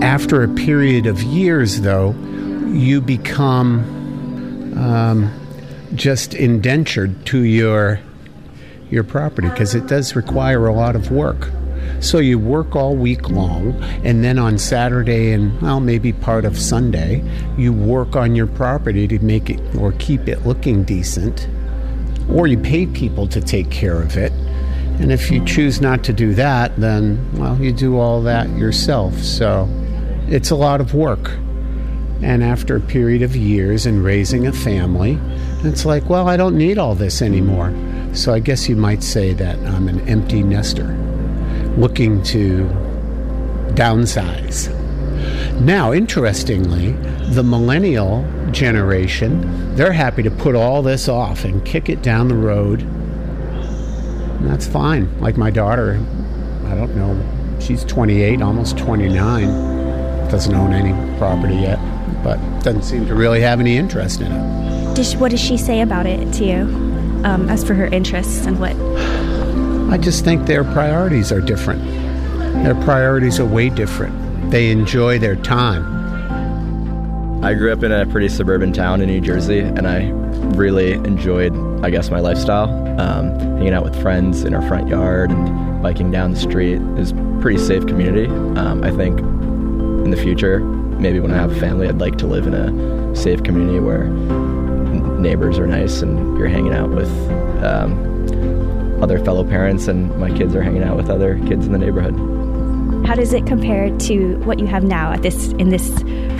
After 0.02 0.44
a 0.44 0.48
period 0.48 1.06
of 1.06 1.22
years, 1.24 1.82
though, 1.82 2.12
you 2.68 3.02
become 3.02 3.84
um, 4.78 5.32
just 5.94 6.34
indentured 6.34 7.26
to 7.28 7.44
your 7.44 8.00
your 8.90 9.04
property 9.04 9.48
because 9.50 9.74
it 9.74 9.88
does 9.88 10.16
require 10.16 10.68
a 10.68 10.74
lot 10.74 10.96
of 10.96 11.12
work. 11.12 11.50
So 12.02 12.18
you 12.18 12.40
work 12.40 12.76
all 12.76 12.96
week 12.96 13.30
long, 13.30 13.76
and 14.04 14.24
then 14.24 14.40
on 14.40 14.58
Saturday 14.58 15.34
and 15.34 15.62
well, 15.62 15.80
maybe 15.80 16.12
part 16.14 16.46
of 16.46 16.58
Sunday, 16.58 17.24
you 17.60 17.72
work 17.72 18.16
on 18.16 18.34
your 18.34 18.48
property 18.48 19.08
to 19.08 19.20
make 19.20 19.52
it 19.52 19.60
or 19.76 19.92
keep 19.94 20.28
it 20.28 20.44
looking 20.44 20.84
decent, 20.84 21.48
or 22.28 22.48
you 22.48 22.58
pay 22.58 22.88
people 22.88 23.28
to 23.28 23.40
take 23.40 23.70
care 23.70 24.02
of 24.02 24.18
it. 24.18 24.32
And 25.00 25.12
if 25.12 25.30
you 25.30 25.46
choose 25.46 25.80
not 25.80 26.04
to 26.06 26.14
do 26.14 26.34
that, 26.34 26.76
then 26.78 27.24
well, 27.40 27.56
you 27.62 27.72
do 27.72 28.00
all 28.00 28.24
that 28.24 28.50
yourself. 28.58 29.16
So 29.20 29.70
it's 30.28 30.50
a 30.50 30.56
lot 30.56 30.82
of 30.82 30.96
work. 30.96 31.30
And 32.24 32.44
after 32.44 32.76
a 32.76 32.82
period 32.82 33.22
of 33.22 33.36
years 33.36 33.86
and 33.86 34.04
raising 34.04 34.48
a 34.48 34.54
family, 34.54 35.20
it's 35.64 35.86
like, 35.86 36.10
well, 36.10 36.28
I 36.28 36.36
don't 36.36 36.58
need 36.58 36.80
all 36.80 36.96
this 36.96 37.22
anymore. 37.22 37.72
So 38.14 38.34
I 38.34 38.40
guess 38.40 38.68
you 38.68 38.76
might 38.76 39.04
say 39.04 39.34
that 39.34 39.60
I'm 39.60 39.88
an 39.88 40.08
empty 40.10 40.42
nester 40.42 40.98
looking 41.78 42.22
to 42.24 42.66
downsize. 43.74 44.70
Now, 45.62 45.94
interestingly, 45.94 46.92
the 47.34 47.44
millennial 47.44 48.26
generation, 48.52 49.76
they're 49.76 49.94
happy 49.94 50.24
to 50.24 50.32
put 50.32 50.56
all 50.56 50.82
this 50.82 51.08
off 51.08 51.46
and 51.46 51.64
kick 51.64 51.88
it 51.90 52.02
down 52.02 52.28
the 52.28 52.36
road. 52.36 52.82
And 52.82 54.50
that's 54.50 54.68
fine. 54.68 55.20
Like 55.22 55.38
my 55.38 55.52
daughter, 55.52 56.04
I 56.66 56.76
don't 56.76 56.96
know, 56.96 57.60
she's 57.60 57.84
28, 57.86 58.42
almost 58.42 58.78
29, 58.78 59.48
doesn't 60.30 60.54
own 60.54 60.74
any 60.74 61.18
property 61.18 61.56
yet, 61.56 61.80
but 62.24 62.38
doesn't 62.64 62.84
seem 62.84 63.06
to 63.06 63.16
really 63.16 63.42
have 63.42 63.60
any 63.60 63.78
interest 63.78 64.22
in 64.22 64.32
it. 64.32 64.96
Does, 64.96 65.16
what 65.16 65.32
does 65.32 65.40
she 65.40 65.58
say 65.58 65.82
about 65.82 66.06
it 66.06 66.34
to 66.34 66.46
you, 66.46 66.62
um, 67.24 67.48
as 67.50 67.64
for 67.64 67.76
her 67.76 67.86
interests 67.86 68.46
and 68.46 68.60
what? 68.60 68.76
I 69.92 69.98
just 69.98 70.24
think 70.24 70.46
their 70.46 70.64
priorities 70.64 71.34
are 71.34 71.42
different. 71.42 71.84
Their 72.64 72.76
priorities 72.76 73.42
are 73.42 73.46
way 73.46 73.70
different. 73.70 74.50
They 74.50 74.72
enjoy 74.72 75.20
their 75.20 75.36
time. 75.36 75.84
I 77.44 77.54
grew 77.56 77.74
up 77.74 77.84
in 77.84 77.92
a 77.92 78.06
pretty 78.06 78.30
suburban 78.30 78.72
town 78.72 79.02
in 79.02 79.08
New 79.08 79.20
Jersey, 79.20 79.60
and 79.60 79.86
I 79.86 80.12
really 80.56 80.94
enjoyed, 80.94 81.54
I 81.84 81.90
guess, 81.90 82.10
my 82.10 82.22
lifestyle. 82.22 82.70
Um, 83.02 83.38
hanging 83.58 83.74
out 83.74 83.84
with 83.84 84.02
friends 84.02 84.46
in 84.46 84.54
our 84.54 84.66
front 84.66 84.88
yard 84.88 85.30
and 85.30 85.84
biking 85.84 86.10
down 86.10 86.32
the 86.32 86.40
street 86.40 86.78
a 86.78 87.40
pretty 87.42 87.60
safe 87.60 87.86
community. 87.86 88.28
Um, 88.58 88.86
I 88.86 88.92
think 88.92 89.20
in 89.20 90.12
the 90.12 90.18
future, 90.18 90.62
maybe 90.62 91.20
when 91.20 91.32
I 91.32 91.36
have 91.36 91.52
a 91.52 91.60
family, 91.60 91.90
I'd 91.90 92.00
like 92.00 92.18
to 92.20 92.28
live 92.28 92.48
in 92.48 92.54
a 92.54 93.14
safe 93.14 93.44
community 93.44 93.82
where 93.82 94.06
neighbors 95.20 95.60
are 95.60 95.68
nice 95.68 96.02
and 96.02 96.38
you're 96.38 96.48
hanging 96.48 96.74
out 96.74 96.92
with 96.92 97.12
um, 97.62 98.11
other 99.02 99.24
fellow 99.24 99.44
parents, 99.44 99.88
and 99.88 100.16
my 100.20 100.30
kids 100.32 100.56
are 100.56 100.62
hanging 100.62 100.84
out 100.84 100.96
with 100.96 101.10
other 101.10 101.38
kids 101.48 101.66
in 101.66 101.72
the 101.72 101.78
neighborhood. 101.78 102.16
How 103.06 103.16
does 103.16 103.34
it 103.34 103.46
compare 103.46 103.96
to 103.98 104.38
what 104.40 104.60
you 104.60 104.68
have 104.68 104.84
now 104.84 105.12
at 105.12 105.22
this 105.24 105.48
in 105.54 105.70
this 105.70 105.90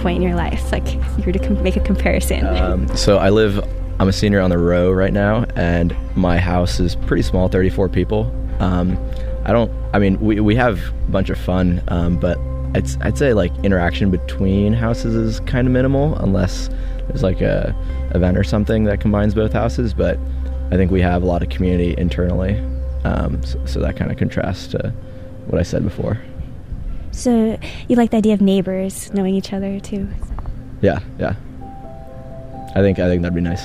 point 0.02 0.18
in 0.18 0.22
your 0.22 0.36
life? 0.36 0.72
Like, 0.72 0.88
if 0.88 1.18
you 1.18 1.24
were 1.26 1.32
to 1.32 1.40
com- 1.40 1.62
make 1.64 1.76
a 1.76 1.80
comparison. 1.80 2.46
Um, 2.46 2.88
so 2.96 3.18
I 3.18 3.30
live, 3.30 3.60
I'm 4.00 4.08
a 4.08 4.14
senior 4.14 4.40
on 4.40 4.52
the 4.52 4.58
row 4.58 4.92
right 4.92 5.12
now, 5.12 5.46
and 5.56 5.96
my 6.16 6.38
house 6.38 6.80
is 6.80 6.96
pretty 6.96 7.24
small, 7.24 7.50
34 7.50 7.90
people. 7.90 8.32
Um, 8.60 8.98
I 9.44 9.52
don't, 9.52 9.72
I 9.94 10.00
mean, 10.00 10.20
we, 10.20 10.40
we 10.40 10.56
have 10.56 10.80
a 11.08 11.12
bunch 11.12 11.30
of 11.30 11.38
fun, 11.38 11.82
um, 11.88 12.18
but 12.18 12.38
it's, 12.76 12.96
I'd 13.02 13.18
say 13.18 13.34
like 13.34 13.52
interaction 13.64 14.12
between 14.12 14.74
houses 14.74 15.16
is 15.16 15.40
kind 15.42 15.68
of 15.68 15.74
minimal 15.74 16.16
unless 16.20 16.70
there's 17.08 17.24
like 17.24 17.42
a 17.42 17.76
event 18.14 18.38
or 18.38 18.44
something 18.44 18.86
that 18.86 19.02
combines 19.02 19.34
both 19.34 19.52
houses. 19.52 19.94
But 19.94 20.18
I 20.72 20.78
think 20.78 20.90
we 20.92 21.02
have 21.02 21.22
a 21.22 21.26
lot 21.26 21.44
of 21.44 21.50
community 21.50 21.96
internally. 21.98 22.58
Um, 23.04 23.44
so, 23.44 23.66
so 23.66 23.80
that 23.82 23.98
kind 23.98 24.12
of 24.12 24.18
contrasts 24.18 24.68
to 24.68 24.94
what 25.48 25.60
I 25.60 25.64
said 25.64 25.84
before. 25.84 26.20
so 27.12 27.60
you 27.88 27.96
like 27.96 28.12
the 28.12 28.18
idea 28.18 28.34
of 28.34 28.42
neighbors 28.42 29.14
knowing 29.14 29.36
each 29.36 29.54
other 29.54 29.80
too? 29.80 30.08
Yeah, 30.82 31.00
yeah. 31.20 31.36
I 32.74 32.80
think 32.80 33.00
I 33.00 33.08
think 33.08 33.22
that'd 33.22 33.36
be 33.36 33.42
nice. 33.42 33.64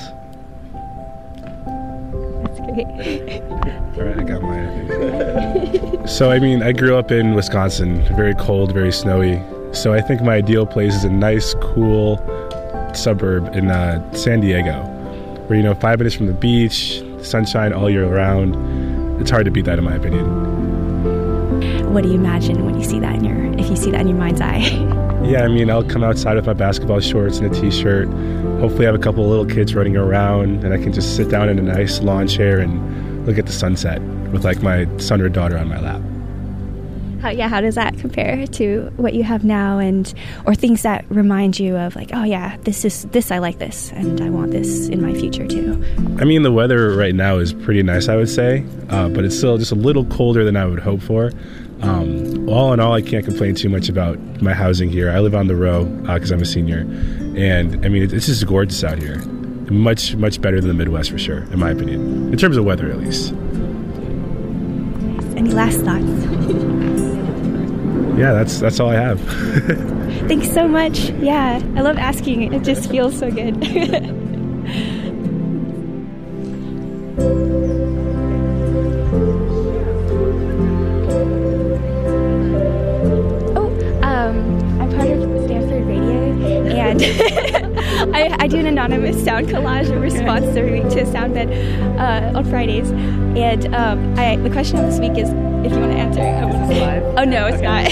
That's 2.43 2.59
great. 2.59 3.41
All 3.97 4.03
right, 4.03 4.19
I 4.19 4.23
got 4.23 4.41
mine. 4.41 6.07
So, 6.07 6.29
I 6.29 6.39
mean, 6.39 6.61
I 6.61 6.71
grew 6.71 6.95
up 6.95 7.11
in 7.11 7.33
Wisconsin, 7.33 8.01
very 8.15 8.35
cold, 8.35 8.71
very 8.73 8.91
snowy. 8.91 9.41
So, 9.73 9.93
I 9.93 10.01
think 10.01 10.21
my 10.21 10.35
ideal 10.35 10.65
place 10.65 10.93
is 10.93 11.03
a 11.03 11.09
nice, 11.09 11.53
cool 11.55 12.17
suburb 12.93 13.55
in 13.55 13.69
uh, 13.69 14.13
San 14.13 14.39
Diego, 14.39 14.83
where 15.47 15.57
you 15.57 15.63
know, 15.63 15.75
five 15.75 15.97
minutes 15.99 16.15
from 16.15 16.27
the 16.27 16.33
beach, 16.33 17.01
sunshine 17.21 17.73
all 17.73 17.89
year 17.89 18.07
round. 18.07 18.55
It's 19.21 19.31
hard 19.31 19.45
to 19.45 19.51
beat 19.51 19.65
that, 19.65 19.79
in 19.79 19.85
my 19.85 19.95
opinion. 19.95 20.25
what 21.93 22.03
do 22.03 22.09
you 22.09 22.15
imagine 22.15 22.65
when 22.65 22.79
you 22.79 22.83
see 22.83 22.99
that 22.99 23.15
in 23.15 23.23
your 23.23 23.59
if 23.59 23.69
you 23.69 23.75
see 23.75 23.91
that 23.91 24.01
in 24.01 24.09
your 24.09 24.17
mind's 24.17 24.41
eye? 24.41 24.93
Yeah, 25.23 25.43
I 25.43 25.47
mean, 25.47 25.69
I'll 25.69 25.83
come 25.83 26.03
outside 26.03 26.35
with 26.35 26.45
my 26.45 26.53
basketball 26.53 27.01
shorts 27.01 27.39
and 27.39 27.53
a 27.53 27.59
t-shirt. 27.59 28.07
Hopefully, 28.61 28.85
I 28.85 28.91
have 28.91 28.95
a 28.95 28.99
couple 28.99 29.23
of 29.23 29.29
little 29.29 29.47
kids 29.47 29.73
running 29.75 29.97
around, 29.97 30.63
and 30.63 30.73
I 30.73 30.77
can 30.77 30.93
just 30.93 31.17
sit 31.17 31.29
down 31.29 31.49
in 31.49 31.57
a 31.57 31.61
nice 31.63 31.99
lawn 32.01 32.27
chair 32.27 32.59
and 32.59 33.25
look 33.25 33.37
at 33.37 33.45
the 33.47 33.51
sunset 33.51 33.99
with 34.31 34.45
like 34.45 34.61
my 34.61 34.87
son 34.99 35.19
or 35.19 35.27
daughter 35.27 35.57
on 35.57 35.67
my 35.67 35.79
lap. 35.81 36.01
How, 37.21 37.29
yeah, 37.29 37.47
how 37.47 37.61
does 37.61 37.75
that 37.75 37.97
compare 37.97 38.45
to 38.45 38.91
what 38.97 39.13
you 39.13 39.23
have 39.23 39.43
now, 39.43 39.79
and 39.79 40.13
or 40.45 40.53
things 40.53 40.83
that 40.83 41.05
remind 41.09 41.59
you 41.59 41.75
of 41.75 41.95
like, 41.95 42.11
oh 42.13 42.23
yeah, 42.23 42.57
this 42.61 42.85
is 42.85 43.03
this 43.05 43.31
I 43.31 43.39
like 43.39 43.57
this, 43.59 43.91
and 43.93 44.21
I 44.21 44.29
want 44.29 44.51
this 44.51 44.87
in 44.87 45.01
my 45.01 45.13
future 45.13 45.47
too. 45.47 45.83
I 46.19 46.25
mean, 46.25 46.43
the 46.43 46.51
weather 46.51 46.95
right 46.95 47.15
now 47.15 47.37
is 47.37 47.53
pretty 47.53 47.81
nice, 47.83 48.07
I 48.07 48.15
would 48.15 48.29
say, 48.29 48.63
uh, 48.89 49.09
but 49.09 49.25
it's 49.25 49.35
still 49.37 49.57
just 49.57 49.71
a 49.71 49.75
little 49.75 50.05
colder 50.05 50.43
than 50.43 50.55
I 50.55 50.65
would 50.65 50.79
hope 50.79 51.01
for. 51.01 51.31
Um, 51.81 52.49
all 52.49 52.73
in 52.73 52.79
all, 52.79 52.93
I 52.93 53.01
can't 53.01 53.25
complain 53.25 53.55
too 53.55 53.69
much 53.69 53.89
about 53.89 54.17
my 54.41 54.53
housing 54.53 54.89
here. 54.89 55.11
I 55.11 55.19
live 55.19 55.35
on 55.35 55.47
the 55.47 55.55
row 55.55 55.85
because 55.85 56.31
I'm 56.31 56.41
a 56.41 56.45
senior, 56.45 56.79
and 57.35 57.83
I 57.85 57.89
mean, 57.89 58.03
it, 58.03 58.13
it's 58.13 58.27
just 58.27 58.45
gorgeous 58.45 58.83
out 58.83 58.99
here. 58.99 59.17
Much, 59.69 60.15
much 60.15 60.39
better 60.41 60.61
than 60.61 60.69
the 60.69 60.73
Midwest 60.73 61.11
for 61.11 61.17
sure, 61.17 61.39
in 61.51 61.59
my 61.59 61.71
opinion, 61.71 62.31
in 62.31 62.37
terms 62.37 62.57
of 62.57 62.65
weather 62.65 62.89
at 62.89 62.97
least. 62.97 63.33
Any 65.35 65.51
last 65.51 65.81
thoughts? 65.81 66.73
Yeah, 68.17 68.33
that's 68.33 68.59
that's 68.59 68.79
all 68.79 68.89
I 68.89 68.95
have. 68.95 69.21
Thanks 70.27 70.51
so 70.51 70.67
much. 70.67 71.11
Yeah, 71.11 71.61
I 71.75 71.81
love 71.81 71.99
asking. 71.99 72.51
It 72.51 72.63
just 72.63 72.89
feels 72.89 73.15
so 73.17 73.29
good. 73.29 73.55
oh, 83.55 83.67
um, 84.01 84.81
I'm 84.81 84.89
part 84.95 85.09
of 85.11 85.21
Stanford 85.45 85.85
Radio, 85.85 86.65
and 86.69 87.03
I, 88.41 88.47
do 88.47 88.57
an 88.57 88.65
anonymous 88.65 89.23
sound 89.23 89.49
collage 89.49 89.91
in 89.91 90.01
response 90.01 90.45
every 90.55 90.81
week 90.81 90.89
to 90.93 91.03
SoundBed 91.03 91.99
uh, 91.99 92.37
on 92.37 92.45
Fridays. 92.45 92.89
And 92.89 93.75
um, 93.75 94.17
I, 94.17 94.37
the 94.37 94.49
question 94.49 94.77
of 94.77 94.85
this 94.89 94.99
week 94.99 95.19
is, 95.19 95.29
if 95.29 95.71
you 95.71 95.79
want 95.79 95.91
to 95.91 95.99
answer, 95.99 96.56
Oh 96.79 97.23
no, 97.23 97.47
it's 97.47 97.61
not. 97.61 97.87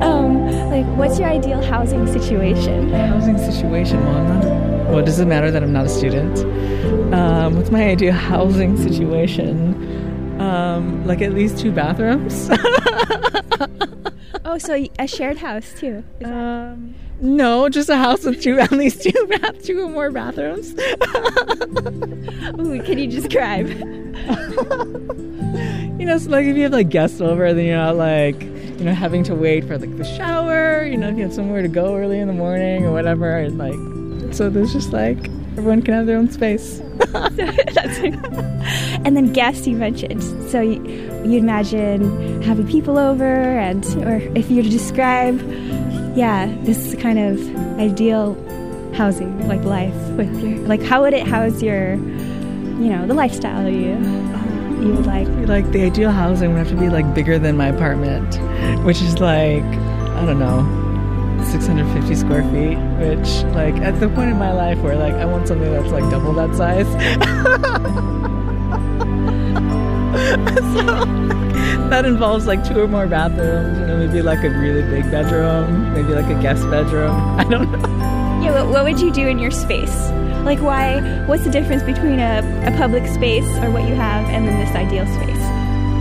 um, 0.02 0.46
like, 0.70 0.86
what's 0.98 1.18
your 1.18 1.28
ideal 1.28 1.62
housing 1.62 2.06
situation? 2.06 2.90
Housing 2.92 3.38
situation. 3.38 4.04
Well, 4.04 4.16
I'm 4.16 4.28
not. 4.28 4.44
A, 4.44 4.92
well, 4.92 5.04
does 5.04 5.18
it 5.18 5.26
matter 5.26 5.50
that 5.50 5.62
I'm 5.62 5.72
not 5.72 5.86
a 5.86 5.88
student? 5.88 6.38
Um, 7.14 7.56
what's 7.56 7.70
my 7.70 7.88
ideal 7.88 8.12
housing 8.12 8.76
situation? 8.76 10.40
Um, 10.40 11.06
like 11.06 11.22
at 11.22 11.32
least 11.32 11.58
two 11.58 11.72
bathrooms. 11.72 12.50
Oh, 14.48 14.58
so 14.58 14.86
a 14.98 15.06
shared 15.08 15.38
house 15.38 15.72
too. 15.78 16.04
Is 16.20 16.28
that- 16.28 16.32
um, 16.32 16.94
no, 17.20 17.68
just 17.70 17.88
a 17.88 17.96
house 17.96 18.24
with 18.24 18.42
two, 18.42 18.58
at 18.58 18.70
least 18.72 19.02
two 19.02 19.26
bath, 19.30 19.64
two 19.64 19.80
or 19.82 19.88
more 19.88 20.10
bathrooms. 20.10 20.72
Ooh, 22.60 22.82
can 22.82 22.98
you 22.98 23.06
describe? 23.08 23.66
You 26.06 26.12
know, 26.12 26.18
so 26.18 26.30
like 26.30 26.46
if 26.46 26.56
you 26.56 26.62
have 26.62 26.72
like 26.72 26.88
guests 26.88 27.20
over, 27.20 27.52
then 27.52 27.64
you're 27.64 27.76
not 27.76 27.96
like, 27.96 28.40
you 28.40 28.84
know, 28.84 28.94
having 28.94 29.24
to 29.24 29.34
wait 29.34 29.64
for 29.64 29.76
like 29.76 29.96
the 29.96 30.04
shower. 30.04 30.86
You 30.86 30.96
know, 30.96 31.08
if 31.08 31.16
you 31.16 31.24
have 31.24 31.34
somewhere 31.34 31.62
to 31.62 31.68
go 31.68 31.96
early 31.96 32.20
in 32.20 32.28
the 32.28 32.32
morning 32.32 32.84
or 32.84 32.92
whatever, 32.92 33.36
and 33.36 33.58
like, 33.58 34.32
so 34.32 34.48
there's 34.48 34.72
just 34.72 34.92
like 34.92 35.18
everyone 35.58 35.82
can 35.82 35.94
have 35.94 36.06
their 36.06 36.16
own 36.16 36.30
space. 36.30 36.80
And 39.04 39.16
then 39.16 39.32
guests 39.32 39.68
you 39.68 39.76
mentioned. 39.76 40.22
So 40.50 40.60
you, 40.60 40.82
you 41.24 41.38
imagine 41.38 42.42
having 42.42 42.66
people 42.66 42.98
over, 42.98 43.24
and 43.24 43.84
or 44.04 44.16
if 44.36 44.50
you 44.50 44.56
were 44.56 44.62
to 44.62 44.68
describe, 44.68 45.40
yeah, 46.16 46.52
this 46.62 46.86
is 46.86 47.00
kind 47.00 47.18
of 47.18 47.78
ideal 47.78 48.34
housing 48.94 49.46
like 49.46 49.62
life 49.62 49.94
with 50.16 50.32
your 50.40 50.58
like 50.66 50.82
how 50.82 51.02
would 51.02 51.14
it 51.14 51.26
house 51.26 51.62
your, 51.62 51.94
you 51.94 52.88
know, 52.90 53.06
the 53.06 53.14
lifestyle 53.14 53.66
of 53.66 53.72
you 53.74 53.94
you 54.86 54.94
like. 55.02 55.28
like 55.48 55.70
the 55.72 55.82
ideal 55.82 56.10
housing 56.10 56.52
would 56.52 56.58
have 56.58 56.68
to 56.68 56.76
be 56.76 56.88
like 56.88 57.12
bigger 57.14 57.38
than 57.38 57.56
my 57.56 57.68
apartment, 57.68 58.36
which 58.84 59.02
is 59.02 59.18
like 59.18 59.64
I 59.64 60.24
don't 60.24 60.38
know, 60.38 60.64
650 61.44 62.14
square 62.14 62.42
feet. 62.50 62.78
Which 62.98 63.44
like 63.54 63.76
at 63.76 63.98
the 64.00 64.08
point 64.08 64.30
in 64.30 64.38
my 64.38 64.52
life 64.52 64.78
where 64.78 64.96
like 64.96 65.14
I 65.14 65.24
want 65.24 65.48
something 65.48 65.70
that's 65.70 65.92
like 65.92 66.08
double 66.10 66.32
that 66.34 66.54
size. 66.54 66.86
so 70.76 70.82
that 71.90 72.04
involves 72.04 72.46
like 72.46 72.64
two 72.64 72.80
or 72.80 72.88
more 72.88 73.06
bathrooms. 73.06 73.78
You 73.78 73.86
know, 73.86 73.98
maybe 73.98 74.22
like 74.22 74.42
a 74.44 74.50
really 74.50 74.82
big 74.82 75.10
bedroom, 75.10 75.92
maybe 75.94 76.14
like 76.14 76.26
a 76.26 76.40
guest 76.40 76.68
bedroom. 76.70 77.12
I 77.38 77.44
don't 77.44 77.70
know. 77.70 78.25
Yeah, 78.46 78.62
what, 78.62 78.72
what 78.72 78.84
would 78.84 79.00
you 79.00 79.10
do 79.12 79.26
in 79.26 79.38
your 79.40 79.50
space? 79.50 80.08
Like, 80.44 80.60
why? 80.60 81.00
What's 81.26 81.42
the 81.44 81.50
difference 81.50 81.82
between 81.82 82.20
a, 82.20 82.38
a 82.66 82.70
public 82.76 83.04
space 83.06 83.44
or 83.58 83.70
what 83.72 83.88
you 83.88 83.94
have 83.96 84.24
and 84.26 84.46
then 84.46 84.56
this 84.64 84.72
ideal 84.76 85.04
space? 85.06 85.42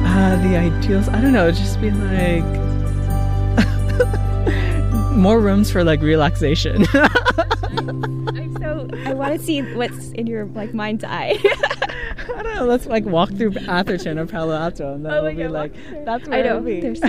Uh, 0.07 0.39
the 0.47 0.55
ideals, 0.55 1.09
I 1.09 1.19
don't 1.21 1.33
know, 1.33 1.51
just 1.51 1.81
be 1.81 1.89
like 1.89 2.43
more 5.15 5.39
rooms 5.41 5.71
for 5.71 5.83
like 5.83 6.01
relaxation. 6.01 6.85
I'm 6.93 8.55
so 8.59 8.87
I 9.05 9.13
want 9.15 9.33
to 9.37 9.43
see 9.43 9.61
what's 9.73 10.11
in 10.11 10.27
your 10.27 10.45
like 10.45 10.73
mind's 10.75 11.03
eye. 11.03 11.39
I 11.43 12.43
don't 12.43 12.55
know, 12.55 12.65
let's 12.65 12.85
like 12.85 13.05
walk 13.05 13.31
through 13.31 13.55
Atherton 13.67 14.19
or 14.19 14.27
Palo 14.27 14.55
Alto 14.55 14.93
and 14.93 15.03
then 15.05 15.11
Oh 15.13 15.23
we'll 15.23 15.35
be 15.35 15.41
God, 15.43 15.51
like, 15.51 15.73
that's 16.05 16.27
I 16.27 16.29
where 16.29 16.43
know, 16.43 16.61
be. 16.61 16.81
there's- 16.81 17.01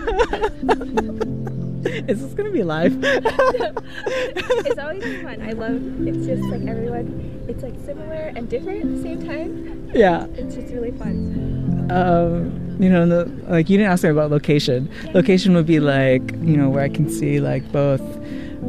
Is 2.08 2.20
this 2.20 2.34
gonna 2.34 2.50
be 2.50 2.62
live? 2.62 2.92
it's 3.02 4.78
always 4.78 5.22
fun. 5.22 5.40
I 5.40 5.52
love. 5.52 5.80
It's 6.06 6.26
just 6.26 6.42
like 6.44 6.66
everyone. 6.66 7.44
It's 7.48 7.62
like 7.62 7.72
similar 7.86 8.32
and 8.36 8.50
different 8.50 8.82
at 8.82 8.94
the 8.96 9.02
same 9.02 9.26
time. 9.26 9.90
yeah. 9.94 10.26
It's 10.34 10.54
just 10.56 10.74
really 10.74 10.90
fun. 10.92 11.88
Um, 11.90 12.76
you 12.78 12.90
know, 12.90 13.06
the, 13.06 13.24
like 13.48 13.70
you 13.70 13.78
didn't 13.78 13.90
ask 13.92 14.04
me 14.04 14.10
about 14.10 14.30
location. 14.30 14.90
Location 15.14 15.54
would 15.54 15.64
be 15.64 15.80
like, 15.80 16.32
you 16.42 16.58
know, 16.58 16.68
where 16.68 16.84
I 16.84 16.90
can 16.90 17.08
see 17.08 17.40
like 17.40 17.70
both 17.72 18.02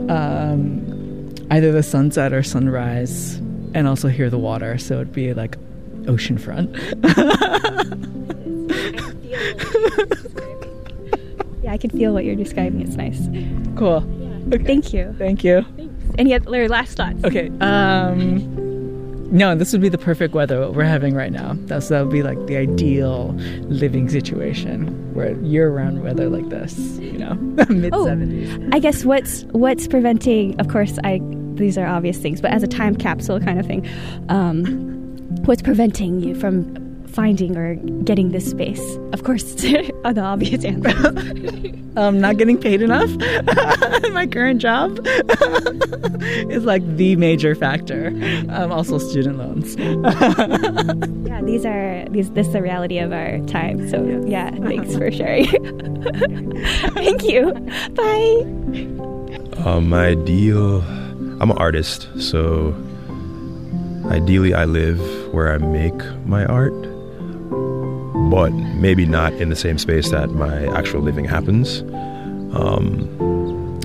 um, 0.09 1.35
either 1.51 1.73
the 1.73 1.83
sunset 1.83 2.31
or 2.31 2.43
sunrise 2.43 3.35
and 3.73 3.89
also 3.89 4.07
hear 4.07 4.29
the 4.29 4.39
water. 4.39 4.77
So 4.77 4.95
it'd 4.95 5.11
be 5.11 5.33
like 5.33 5.57
oceanfront. 6.03 6.71
Yeah, 11.67 11.73
I 11.73 11.77
can 11.77 11.89
feel 11.89 12.13
what 12.13 12.23
you're 12.23 12.37
describing. 12.37 12.79
It's 12.79 12.95
nice. 12.95 13.27
cool. 13.75 14.01
Okay. 14.53 14.63
Thank 14.63 14.93
you. 14.93 15.13
Thank 15.17 15.43
you. 15.43 15.65
Thanks. 15.75 15.93
Any 16.17 16.33
other 16.33 16.69
last 16.69 16.95
thoughts? 16.95 17.21
Okay. 17.25 17.51
Um, 17.59 19.35
no, 19.37 19.53
this 19.53 19.73
would 19.73 19.81
be 19.81 19.89
the 19.89 19.97
perfect 19.97 20.33
weather 20.33 20.61
what 20.61 20.75
we're 20.75 20.85
having 20.85 21.13
right 21.13 21.29
now. 21.29 21.57
That's 21.65 21.89
that 21.89 22.03
would 22.03 22.13
be 22.13 22.23
like 22.23 22.37
the 22.45 22.55
ideal 22.55 23.33
living 23.67 24.07
situation 24.07 25.13
where 25.13 25.37
year-round 25.41 26.03
weather 26.03 26.29
like 26.29 26.47
this. 26.47 26.77
You 26.99 27.17
know, 27.17 27.33
mid 27.69 27.93
Oh. 27.93 28.07
I 28.71 28.79
guess 28.79 29.03
what's 29.03 29.43
what's 29.51 29.89
preventing? 29.89 30.57
Of 30.61 30.69
course, 30.69 30.97
I 31.03 31.19
these 31.55 31.77
are 31.77 31.85
obvious 31.85 32.17
things, 32.17 32.39
but 32.39 32.51
as 32.51 32.63
a 32.63 32.67
time 32.67 32.95
capsule 32.95 33.41
kind 33.41 33.59
of 33.59 33.65
thing, 33.65 33.85
um, 34.29 34.63
what's 35.43 35.61
preventing 35.61 36.21
you 36.21 36.33
from 36.33 36.86
finding 37.17 37.57
or 37.57 37.73
getting 38.05 38.29
this 38.29 38.47
space? 38.47 38.85
Of 39.11 39.23
course, 39.23 39.43
the 39.55 40.21
obvious 40.21 40.63
answer. 40.63 40.93
um, 41.99 42.21
not 42.21 42.37
getting 42.37 42.59
paid 42.59 42.83
enough 42.83 43.09
my 44.13 44.27
current 44.27 44.61
job 44.61 44.99
is 46.49 46.63
like 46.63 46.85
the 46.97 47.15
major 47.15 47.55
factor. 47.55 48.13
Um, 48.49 48.71
also, 48.71 48.97
student 48.97 49.37
loans. 49.37 49.75
yeah, 51.27 51.41
these 51.41 51.65
are 51.65 52.05
these. 52.09 52.29
This 52.31 52.47
is 52.47 52.53
the 52.53 52.61
reality 52.61 52.99
of 52.99 53.11
our 53.11 53.39
time. 53.45 53.89
So 53.89 53.97
yeah, 54.25 54.51
thanks 54.69 54.95
for 54.95 55.11
sharing. 55.11 55.45
Thank 56.93 57.23
you. 57.23 57.53
Bye. 57.93 58.45
Um, 59.65 59.89
my 59.89 60.07
ideal, 60.17 60.81
I'm 61.41 61.49
an 61.51 61.57
artist, 61.57 62.09
so 62.19 62.73
ideally 64.05 64.53
I 64.53 64.65
live 64.65 64.99
where 65.33 65.53
I 65.53 65.57
make 65.57 65.97
my 66.25 66.45
art, 66.45 66.73
but 68.29 68.51
maybe 68.51 69.05
not 69.05 69.33
in 69.33 69.49
the 69.49 69.55
same 69.55 69.77
space 69.77 70.11
that 70.11 70.31
my 70.31 70.67
actual 70.77 71.01
living 71.01 71.25
happens. 71.25 71.81
Um, 72.53 73.07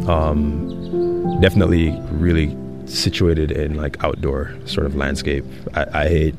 um, 0.09 1.40
definitely 1.40 1.90
really 2.11 2.57
situated 2.86 3.51
in 3.53 3.74
like 3.74 4.03
outdoor 4.03 4.55
sort 4.66 4.86
of 4.86 4.97
landscape. 4.97 5.45
I, 5.74 6.05
I 6.05 6.09
hate 6.09 6.34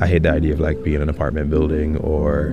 I 0.00 0.08
hate 0.08 0.24
the 0.24 0.30
idea 0.30 0.52
of 0.52 0.60
like 0.60 0.82
being 0.82 0.96
in 0.96 1.02
an 1.02 1.08
apartment 1.08 1.50
building 1.50 1.96
or, 1.98 2.48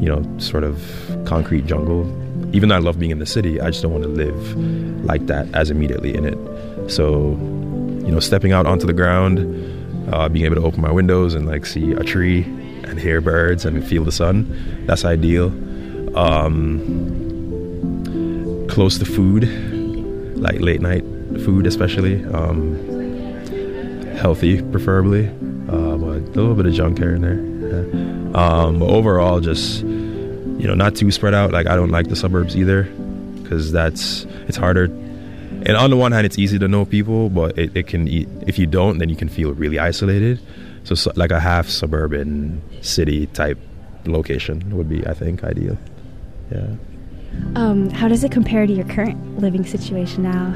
you 0.00 0.08
know, 0.08 0.24
sort 0.38 0.64
of 0.64 0.80
concrete 1.26 1.66
jungle. 1.66 2.06
Even 2.54 2.70
though 2.70 2.76
I 2.76 2.78
love 2.78 2.98
being 2.98 3.10
in 3.10 3.18
the 3.18 3.26
city, 3.26 3.60
I 3.60 3.66
just 3.66 3.82
don't 3.82 3.92
want 3.92 4.04
to 4.04 4.08
live 4.08 4.56
like 5.04 5.26
that 5.26 5.46
as 5.54 5.70
immediately 5.70 6.16
in 6.16 6.24
it. 6.24 6.90
So, 6.90 7.32
you 8.00 8.12
know, 8.12 8.20
stepping 8.20 8.52
out 8.52 8.64
onto 8.64 8.86
the 8.86 8.94
ground, 8.94 9.40
uh, 10.10 10.30
being 10.30 10.46
able 10.46 10.56
to 10.56 10.62
open 10.62 10.80
my 10.80 10.90
windows 10.90 11.34
and 11.34 11.46
like 11.46 11.66
see 11.66 11.92
a 11.92 12.02
tree 12.02 12.44
and 12.86 12.98
hear 12.98 13.20
birds 13.20 13.64
and 13.64 13.84
feel 13.84 14.04
the 14.04 14.12
sun, 14.12 14.84
that's 14.86 15.04
ideal. 15.04 15.46
Um, 16.16 17.04
close 18.68 18.98
to 18.98 19.04
food, 19.04 19.44
like 20.38 20.60
late 20.60 20.80
night 20.80 21.04
food, 21.44 21.66
especially. 21.66 22.24
Um, 22.24 22.76
healthy, 24.16 24.62
preferably, 24.62 25.26
uh, 25.68 25.96
but 25.96 26.16
a 26.16 26.32
little 26.34 26.54
bit 26.54 26.66
of 26.66 26.72
junk 26.72 26.98
here 26.98 27.14
and 27.14 27.22
there. 27.22 27.38
Yeah. 27.66 27.84
Um, 28.34 28.78
but 28.78 28.88
overall, 28.88 29.40
just 29.40 29.82
you 29.82 30.66
know, 30.66 30.74
not 30.74 30.96
too 30.96 31.10
spread 31.10 31.34
out. 31.34 31.52
Like 31.52 31.66
I 31.66 31.76
don't 31.76 31.90
like 31.90 32.08
the 32.08 32.16
suburbs 32.16 32.56
either, 32.56 32.84
because 33.42 33.72
that's 33.72 34.24
it's 34.48 34.56
harder. 34.56 34.84
And 34.84 35.76
on 35.76 35.90
the 35.90 35.96
one 35.96 36.12
hand, 36.12 36.24
it's 36.26 36.38
easy 36.38 36.58
to 36.58 36.68
know 36.68 36.84
people, 36.84 37.28
but 37.28 37.58
it, 37.58 37.76
it 37.76 37.86
can 37.88 38.08
if 38.46 38.58
you 38.58 38.66
don't, 38.66 38.98
then 38.98 39.08
you 39.08 39.16
can 39.16 39.28
feel 39.28 39.52
really 39.52 39.78
isolated. 39.78 40.40
So, 40.86 40.94
so 40.94 41.10
like 41.16 41.32
a 41.32 41.40
half 41.40 41.68
suburban 41.68 42.62
city 42.80 43.26
type 43.26 43.58
location 44.04 44.76
would 44.76 44.88
be, 44.88 45.04
I 45.04 45.14
think, 45.14 45.42
ideal. 45.42 45.76
Yeah. 46.52 46.76
Um, 47.56 47.90
how 47.90 48.06
does 48.06 48.22
it 48.22 48.30
compare 48.30 48.68
to 48.68 48.72
your 48.72 48.86
current 48.86 49.40
living 49.40 49.66
situation 49.66 50.22
now? 50.22 50.54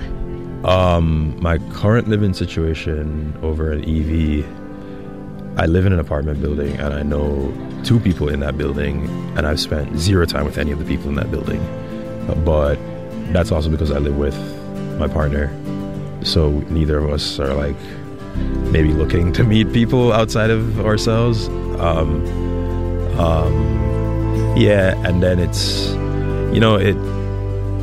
Um, 0.64 1.36
my 1.42 1.58
current 1.72 2.06
living 2.06 2.32
situation 2.32 3.36
over 3.42 3.72
an 3.72 3.82
EV, 3.84 4.46
I 5.58 5.66
live 5.66 5.84
in 5.84 5.92
an 5.92 5.98
apartment 5.98 6.40
building 6.40 6.76
and 6.76 6.94
I 6.94 7.02
know 7.02 7.52
two 7.82 7.98
people 7.98 8.28
in 8.28 8.38
that 8.38 8.56
building, 8.56 9.08
and 9.36 9.48
I've 9.48 9.58
spent 9.58 9.98
zero 9.98 10.26
time 10.26 10.44
with 10.44 10.58
any 10.58 10.70
of 10.70 10.78
the 10.78 10.84
people 10.84 11.08
in 11.08 11.16
that 11.16 11.32
building. 11.32 11.60
Uh, 12.28 12.36
But 12.36 12.78
that's 13.32 13.50
also 13.50 13.68
because 13.68 13.90
I 13.90 13.98
live 13.98 14.16
with 14.16 14.38
my 14.96 15.08
partner, 15.08 15.50
so 16.22 16.50
neither 16.70 16.98
of 16.98 17.10
us 17.10 17.40
are 17.40 17.52
like 17.52 17.76
maybe 18.70 18.92
looking 18.92 19.32
to 19.34 19.44
meet 19.44 19.72
people 19.72 20.12
outside 20.12 20.50
of 20.50 20.84
ourselves. 20.84 21.48
Um, 21.78 22.26
um, 23.18 24.56
yeah, 24.56 24.94
and 25.06 25.22
then 25.22 25.38
it's 25.38 25.90
you 26.52 26.60
know 26.60 26.76
it, 26.76 26.96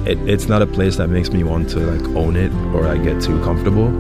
it 0.08 0.18
it's 0.30 0.48
not 0.48 0.62
a 0.62 0.68
place 0.68 0.98
that 0.98 1.08
makes 1.10 1.30
me 1.32 1.44
want 1.44 1.70
to 1.72 1.80
like 1.80 2.16
own 2.16 2.36
it 2.36 2.52
or 2.74 2.88
I 2.88 2.98
get 2.98 3.22
too 3.22 3.42
comfortable. 3.44 3.92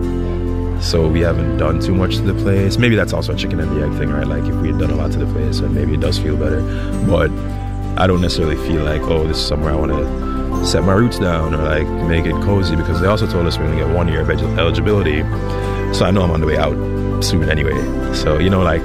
So 0.82 1.08
we 1.08 1.22
haven't 1.22 1.58
done 1.58 1.80
too 1.80 1.96
much 1.96 2.18
to 2.18 2.22
the 2.22 2.36
place. 2.36 2.78
Maybe 2.78 2.96
that's 2.96 3.12
also 3.12 3.34
a 3.34 3.36
chicken 3.36 3.60
and 3.60 3.76
the 3.76 3.86
egg 3.86 3.98
thing, 3.98 4.10
right? 4.10 4.28
Like 4.28 4.44
if 4.44 4.56
we 4.56 4.68
had 4.68 4.78
done 4.80 4.92
a 4.92 4.96
lot 4.96 5.12
to 5.14 5.18
the 5.18 5.32
place, 5.34 5.60
then 5.60 5.74
maybe 5.74 5.96
it 5.96 6.02
does 6.02 6.20
feel 6.20 6.38
better. 6.38 6.62
But 7.08 7.32
I 8.00 8.06
don't 8.06 8.22
necessarily 8.22 8.58
feel 8.68 8.84
like, 8.84 9.02
oh, 9.02 9.26
this 9.26 9.38
is 9.38 9.46
somewhere 9.46 9.74
I 9.74 9.76
want 9.76 9.92
to 9.92 10.66
set 10.66 10.84
my 10.84 10.94
roots 10.94 11.18
down 11.18 11.56
or 11.56 11.64
like 11.64 11.88
make 12.08 12.26
it 12.26 12.34
cozy 12.44 12.76
because 12.76 13.02
they 13.02 13.08
also 13.08 13.26
told 13.26 13.48
us 13.48 13.58
we're 13.58 13.66
gonna 13.66 13.86
get 13.86 13.96
one 13.96 14.08
year 14.08 14.22
of 14.22 14.30
eligibility. 14.30 15.24
So 15.94 16.06
I 16.06 16.12
know 16.12 16.24
I'm 16.24 16.32
on 16.32 16.42
the 16.42 16.48
way 16.48 16.58
out 16.58 17.24
soon 17.24 17.50
anyway. 17.50 17.76
So 18.14 18.40
you 18.40 18.50
know, 18.50 18.62
like 18.62 18.82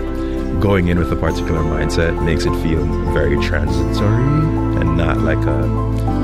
going 0.60 0.88
in 0.88 0.98
with 0.98 1.10
a 1.12 1.16
particular 1.16 1.60
mindset 1.60 2.22
makes 2.24 2.44
it 2.44 2.54
feel 2.62 2.84
very 3.12 3.36
transitory 3.42 4.22
and 4.80 4.96
not 4.96 5.18
like 5.18 5.38
a 5.38 5.66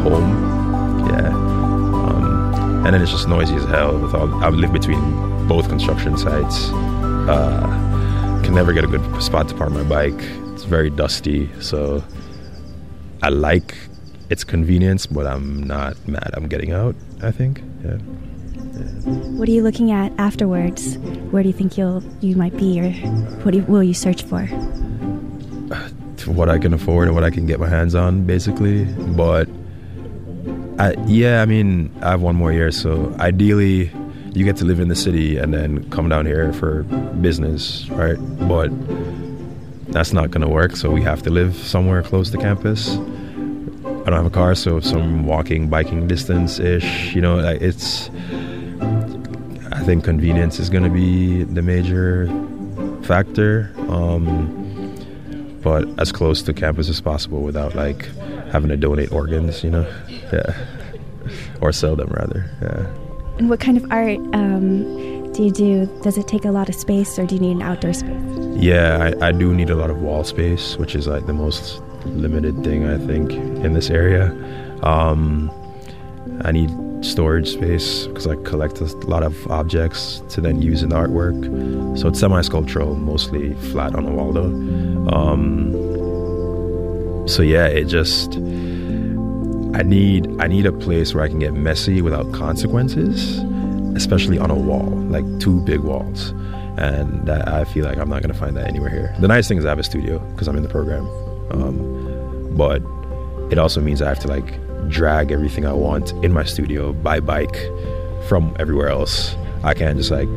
home. 0.03 1.09
Yeah. 1.11 1.29
Um, 1.29 2.55
and 2.87 2.95
then 2.95 3.03
it's 3.03 3.11
just 3.11 3.29
noisy 3.29 3.55
as 3.57 3.65
hell. 3.65 3.99
With 3.99 4.15
all, 4.15 4.33
I 4.43 4.49
live 4.49 4.73
between 4.73 5.47
both 5.49 5.69
construction 5.69 6.17
sites. 6.17 6.71
Uh, 7.29 8.41
can 8.45 8.55
never 8.55 8.73
get 8.73 8.85
a 8.85 8.87
good 8.87 9.23
spot 9.23 9.49
to 9.49 9.55
park 9.55 9.71
my 9.73 9.83
bike. 9.83 10.21
It's 10.55 10.65
very 10.65 10.91
dusty, 10.91 11.51
so 11.61 12.03
I 13.23 13.29
like 13.29 13.75
its 14.31 14.45
convenience, 14.45 15.07
but 15.07 15.27
I'm 15.27 15.63
not 15.63 15.97
mad. 16.07 16.31
I'm 16.35 16.49
getting 16.49 16.73
out. 16.73 16.95
I 17.23 17.31
think. 17.31 17.63
Yeah. 17.85 17.99
What 19.39 19.49
are 19.49 19.53
you 19.53 19.63
looking 19.63 19.91
at 19.91 20.13
afterwards? 20.19 20.99
Where 21.31 21.43
do 21.43 21.49
you 21.49 21.53
think 21.53 21.77
you'll 21.79 22.03
you 22.21 22.37
might 22.37 22.57
be, 22.57 22.81
or 22.81 22.91
what 23.43 23.55
you, 23.55 23.63
will 23.63 23.83
you 23.83 23.95
search 23.95 24.23
for? 24.23 24.43
what 26.27 26.49
I 26.49 26.59
can 26.59 26.75
afford 26.75 27.09
and 27.09 27.15
what 27.15 27.25
I 27.25 27.31
can 27.31 27.47
get 27.47 27.61
my 27.61 27.69
hands 27.69 27.95
on, 27.95 28.25
basically. 28.25 28.85
But 28.85 29.49
I, 30.79 30.95
yeah, 31.07 31.43
I 31.43 31.47
mean, 31.47 31.91
I 32.03 32.11
have 32.11 32.23
one 32.23 32.37
more 32.37 32.53
year, 32.53 32.71
so 32.71 33.15
ideally, 33.19 33.91
you 34.33 34.45
get 34.45 34.57
to 34.59 34.65
live 34.65 34.79
in 34.79 34.89
the 34.89 34.97
city 34.97 35.37
and 35.39 35.53
then 35.53 35.89
come 35.91 36.09
down 36.09 36.27
here 36.27 36.53
for 36.53 36.85
business, 37.21 37.89
right? 37.91 38.17
But 38.49 38.71
that's 39.93 40.13
not 40.13 40.31
going 40.31 40.43
to 40.43 40.49
work, 40.49 40.77
so 40.77 40.91
we 40.91 41.03
have 41.03 41.23
to 41.23 41.31
live 41.31 41.57
somewhere 41.57 42.03
close 42.03 42.31
to 42.31 42.39
campus. 42.39 42.97
I 42.97 44.11
don't 44.11 44.13
have 44.13 44.27
a 44.27 44.31
car, 44.31 44.55
so 44.55 44.81
some 44.81 45.27
walking, 45.27 45.69
biking 45.69 46.07
distance 46.07 46.59
ish. 46.59 47.15
You 47.15 47.21
know, 47.21 47.39
it's. 47.41 48.09
I 49.89 49.91
think 49.93 50.05
convenience 50.05 50.61
is 50.61 50.69
going 50.69 50.83
to 50.83 50.91
be 50.91 51.45
the 51.45 51.63
major 51.63 52.27
factor. 53.05 53.73
Um, 53.89 54.55
but 55.63 55.89
as 55.99 56.13
close 56.13 56.43
to 56.43 56.53
campus 56.53 56.91
as 56.91 57.01
possible 57.01 57.41
without 57.41 57.75
like 57.75 58.05
having 58.53 58.69
to 58.69 58.77
donate 58.77 59.11
organs, 59.13 59.65
you 59.65 59.71
know, 59.71 59.91
yeah, 60.31 60.55
or 61.63 61.73
sell 61.73 61.97
them 61.97 62.09
rather, 62.09 62.45
yeah. 62.61 62.87
And 63.39 63.49
what 63.49 63.61
kind 63.61 63.79
of 63.79 63.91
art 63.91 64.19
um, 64.35 65.33
do 65.33 65.45
you 65.45 65.51
do? 65.51 66.01
Does 66.03 66.19
it 66.19 66.29
take 66.29 66.45
a 66.45 66.51
lot 66.51 66.69
of 66.69 66.75
space, 66.75 67.19
or 67.19 67.25
do 67.25 67.37
you 67.37 67.41
need 67.41 67.53
an 67.53 67.63
outdoor 67.63 67.95
space? 67.95 68.13
Yeah, 68.57 69.15
I, 69.23 69.29
I 69.29 69.33
do 69.33 69.55
need 69.55 69.71
a 69.71 69.75
lot 69.75 69.89
of 69.89 70.03
wall 70.03 70.23
space, 70.23 70.77
which 70.77 70.95
is 70.95 71.07
like 71.07 71.25
the 71.25 71.33
most 71.33 71.81
limited 72.05 72.63
thing 72.63 72.85
I 72.85 72.99
think 72.99 73.33
in 73.33 73.73
this 73.73 73.89
area. 73.89 74.27
Um, 74.83 75.51
I 76.43 76.53
need 76.53 76.69
storage 77.01 77.53
space 77.53 78.07
because 78.07 78.27
I 78.27 78.37
collect 78.37 78.81
a 78.81 78.87
lot 79.07 79.23
of 79.23 79.47
objects 79.51 80.23
to 80.31 80.41
then 80.41 80.61
use 80.61 80.83
in 80.83 80.91
artwork. 80.91 81.99
So 81.99 82.09
it's 82.09 82.19
semi-sculptural, 82.21 82.97
mostly 82.97 83.55
flat 83.55 83.95
on 83.95 84.05
the 84.05 84.11
wall 84.11 84.33
though. 84.33 84.53
Um, 85.15 85.73
so 87.29 87.43
yeah, 87.43 87.67
it 87.67 87.85
just 87.85 88.37
I 89.75 89.83
need 89.83 90.29
I 90.41 90.47
need 90.47 90.67
a 90.67 90.73
place 90.73 91.15
where 91.15 91.23
I 91.23 91.29
can 91.29 91.39
get 91.39 91.53
messy 91.53 92.03
without 92.03 92.33
consequences, 92.33 93.39
especially 93.97 94.39
on 94.39 94.51
a 94.51 94.55
wall, 94.55 94.91
like 95.11 95.25
two 95.41 95.61
big 95.63 95.81
walls. 95.81 96.31
And 96.79 97.27
that, 97.27 97.49
I 97.49 97.65
feel 97.65 97.85
like 97.85 97.99
I'm 97.99 98.09
not 98.09 98.23
gonna 98.23 98.35
find 98.35 98.57
that 98.57 98.67
anywhere 98.67 98.91
here. 98.91 99.15
The 99.21 99.29
nice 99.29 99.49
thing 99.49 99.59
is 99.59 99.65
I 99.65 99.69
have 99.71 99.79
a 99.79 99.85
studio 99.85 100.19
because 100.31 100.49
I'm 100.49 100.57
in 100.57 100.63
the 100.63 100.69
program, 100.69 101.07
um, 101.51 102.57
but 102.57 102.83
it 103.53 103.59
also 103.59 103.81
means 103.81 104.01
I 104.01 104.09
have 104.09 104.21
to 104.21 104.29
like 104.29 104.59
drag 104.89 105.33
everything 105.33 105.67
I 105.67 105.73
want 105.73 106.13
in 106.25 106.33
my 106.33 106.45
studio 106.45 106.93
by 106.93 107.21
bike 107.21 107.57
from 108.29 108.55
everywhere 108.59 108.89
else. 108.89 109.37
I 109.63 109.75
can't 109.75 109.97
just 109.97 110.11
like 110.11 110.29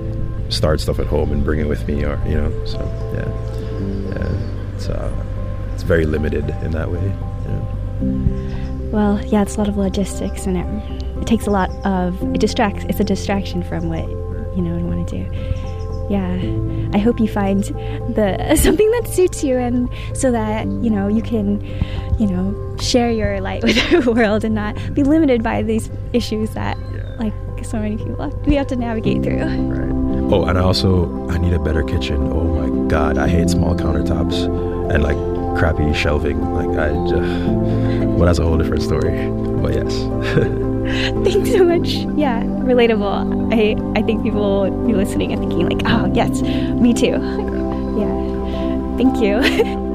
start 0.50 0.80
stuff 0.82 1.00
at 1.00 1.08
home 1.08 1.32
and 1.32 1.44
bring 1.44 1.60
it 1.60 1.68
with 1.68 1.88
me, 1.88 2.04
or 2.04 2.22
you 2.26 2.36
know. 2.36 2.66
So 2.66 2.80
yeah, 3.14 3.30
yeah. 4.16 4.76
It's 4.76 4.90
uh, 4.90 5.26
it's 5.74 5.84
very 5.84 6.06
limited 6.06 6.50
in 6.64 6.72
that 6.72 6.92
way. 6.92 7.04
Yeah. 7.04 8.92
Well, 8.92 9.26
yeah, 9.26 9.42
it's 9.42 9.56
a 9.56 9.58
lot 9.58 9.70
of 9.70 9.78
logistics, 9.78 10.46
and 10.46 10.58
it, 10.58 11.22
it 11.22 11.28
takes 11.28 11.48
a 11.48 11.52
lot 11.52 11.70
of 11.86 12.22
it 12.36 12.40
distracts. 12.40 12.86
It's 12.90 13.00
a 13.00 13.04
distraction 13.04 13.64
from 13.64 13.90
what 13.90 14.08
you 14.56 14.62
know 14.62 14.76
and 14.76 14.88
want 14.88 15.08
to 15.08 15.24
do. 15.24 15.71
Yeah, 16.12 16.34
I 16.94 16.98
hope 16.98 17.22
you 17.22 17.28
find 17.30 17.64
the 17.64 18.56
something 18.62 18.92
that 18.92 19.08
suits 19.08 19.46
you, 19.46 19.58
and 19.58 19.90
so 20.14 20.30
that 20.32 20.66
you 20.68 20.90
know 20.90 21.08
you 21.08 21.22
can, 21.22 21.62
you 22.20 22.28
know, 22.28 22.76
share 22.82 23.10
your 23.12 23.40
light 23.40 23.64
with 23.68 24.06
the 24.06 24.12
world 24.12 24.44
and 24.44 24.54
not 24.54 24.76
be 24.94 25.04
limited 25.04 25.42
by 25.42 25.62
these 25.62 25.90
issues 26.12 26.50
that 26.52 26.78
like 27.18 27.34
so 27.64 27.80
many 27.80 27.96
people 27.96 28.22
have, 28.22 28.34
we 28.46 28.56
have 28.56 28.68
to 28.68 28.76
navigate 28.76 29.24
through. 29.24 29.40
Oh, 30.34 30.44
and 30.46 30.58
I 30.58 30.62
also 30.62 31.30
I 31.30 31.38
need 31.38 31.54
a 31.54 31.60
better 31.60 31.84
kitchen. 31.84 32.18
Oh 32.32 32.44
my 32.44 32.88
god, 32.90 33.18
I 33.18 33.30
hate 33.30 33.50
small 33.50 33.74
countertops 33.74 34.46
and 34.94 35.04
like 35.04 35.18
crappy 35.58 35.94
shelving. 35.94 36.42
Like 36.54 36.78
I 36.78 36.90
just, 37.08 37.52
well, 38.18 38.26
that's 38.26 38.40
a 38.40 38.44
whole 38.44 38.58
different 38.58 38.84
story. 38.84 39.30
But 39.62 39.76
yes. 39.76 40.68
Thanks 41.24 41.52
so 41.52 41.64
much. 41.64 41.90
Yeah, 42.18 42.42
relatable. 42.44 43.54
I 43.54 43.76
I 44.00 44.04
think 44.04 44.24
people 44.24 44.42
will 44.42 44.88
be 44.88 44.94
listening 44.94 45.32
and 45.32 45.40
thinking 45.42 45.70
like, 45.70 45.82
oh 45.86 46.12
yes, 46.14 46.42
me 46.42 46.94
too. 46.94 47.08
yeah, 48.02 48.98
thank 48.98 49.22
you. 49.22 49.82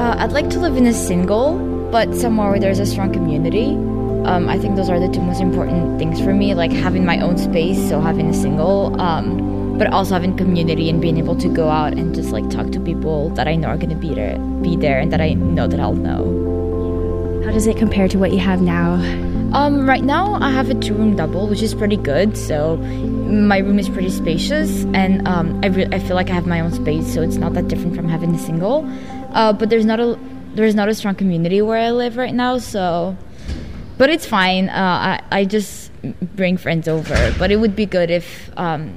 Uh, 0.00 0.16
I'd 0.18 0.32
like 0.32 0.48
to 0.48 0.58
live 0.58 0.78
in 0.78 0.86
a 0.86 0.94
single, 0.94 1.58
but 1.92 2.14
somewhere 2.14 2.48
where 2.48 2.58
there's 2.58 2.78
a 2.78 2.86
strong 2.86 3.12
community. 3.12 3.74
Um, 4.24 4.48
I 4.48 4.58
think 4.58 4.76
those 4.76 4.88
are 4.88 4.98
the 4.98 5.08
two 5.08 5.20
most 5.20 5.42
important 5.42 5.98
things 5.98 6.18
for 6.18 6.32
me, 6.32 6.54
like 6.54 6.72
having 6.72 7.04
my 7.04 7.20
own 7.20 7.36
space, 7.36 7.76
so 7.86 8.00
having 8.00 8.30
a 8.30 8.32
single, 8.32 8.98
um, 8.98 9.76
but 9.76 9.92
also 9.92 10.14
having 10.14 10.38
community 10.38 10.88
and 10.88 11.02
being 11.02 11.18
able 11.18 11.36
to 11.36 11.48
go 11.48 11.68
out 11.68 11.92
and 11.92 12.14
just 12.14 12.30
like 12.30 12.48
talk 12.48 12.72
to 12.72 12.80
people 12.80 13.28
that 13.36 13.46
I 13.46 13.56
know 13.56 13.68
are 13.68 13.76
going 13.76 13.90
to 13.90 13.94
be 13.94 14.14
there, 14.14 14.38
be 14.62 14.74
there, 14.74 15.00
and 15.00 15.12
that 15.12 15.20
I 15.20 15.34
know 15.34 15.66
that 15.66 15.80
I'll 15.80 15.92
know. 15.92 16.39
How 17.44 17.52
does 17.52 17.66
it 17.66 17.76
compare 17.76 18.06
to 18.06 18.18
what 18.18 18.32
you 18.32 18.38
have 18.38 18.60
now? 18.60 18.94
Um, 19.52 19.88
right 19.88 20.04
now 20.04 20.34
I 20.34 20.50
have 20.50 20.70
a 20.70 20.74
two-room 20.74 21.16
double, 21.16 21.48
which 21.48 21.62
is 21.62 21.74
pretty 21.74 21.96
good. 21.96 22.36
So 22.36 22.76
my 22.76 23.58
room 23.58 23.78
is 23.78 23.88
pretty 23.88 24.10
spacious, 24.10 24.84
and 24.94 25.26
um, 25.26 25.58
I 25.64 25.68
re- 25.68 25.88
I 25.90 25.98
feel 25.98 26.14
like 26.16 26.30
I 26.30 26.34
have 26.34 26.46
my 26.46 26.60
own 26.60 26.72
space, 26.72 27.12
so 27.12 27.22
it's 27.22 27.36
not 27.36 27.54
that 27.54 27.66
different 27.66 27.96
from 27.96 28.08
having 28.08 28.34
a 28.34 28.38
single. 28.38 28.88
Uh, 29.32 29.52
but 29.52 29.70
there's 29.70 29.84
not 29.84 29.98
a 29.98 30.18
there's 30.54 30.74
not 30.74 30.88
a 30.88 30.94
strong 30.94 31.14
community 31.14 31.62
where 31.62 31.78
I 31.78 31.90
live 31.90 32.16
right 32.16 32.34
now, 32.34 32.58
so 32.58 33.16
but 33.98 34.10
it's 34.10 34.26
fine. 34.26 34.68
Uh, 34.68 35.20
I 35.30 35.40
I 35.40 35.44
just 35.44 35.90
bring 36.36 36.56
friends 36.56 36.88
over, 36.88 37.34
but 37.38 37.50
it 37.50 37.56
would 37.56 37.74
be 37.74 37.86
good 37.86 38.10
if 38.10 38.50
um, 38.58 38.94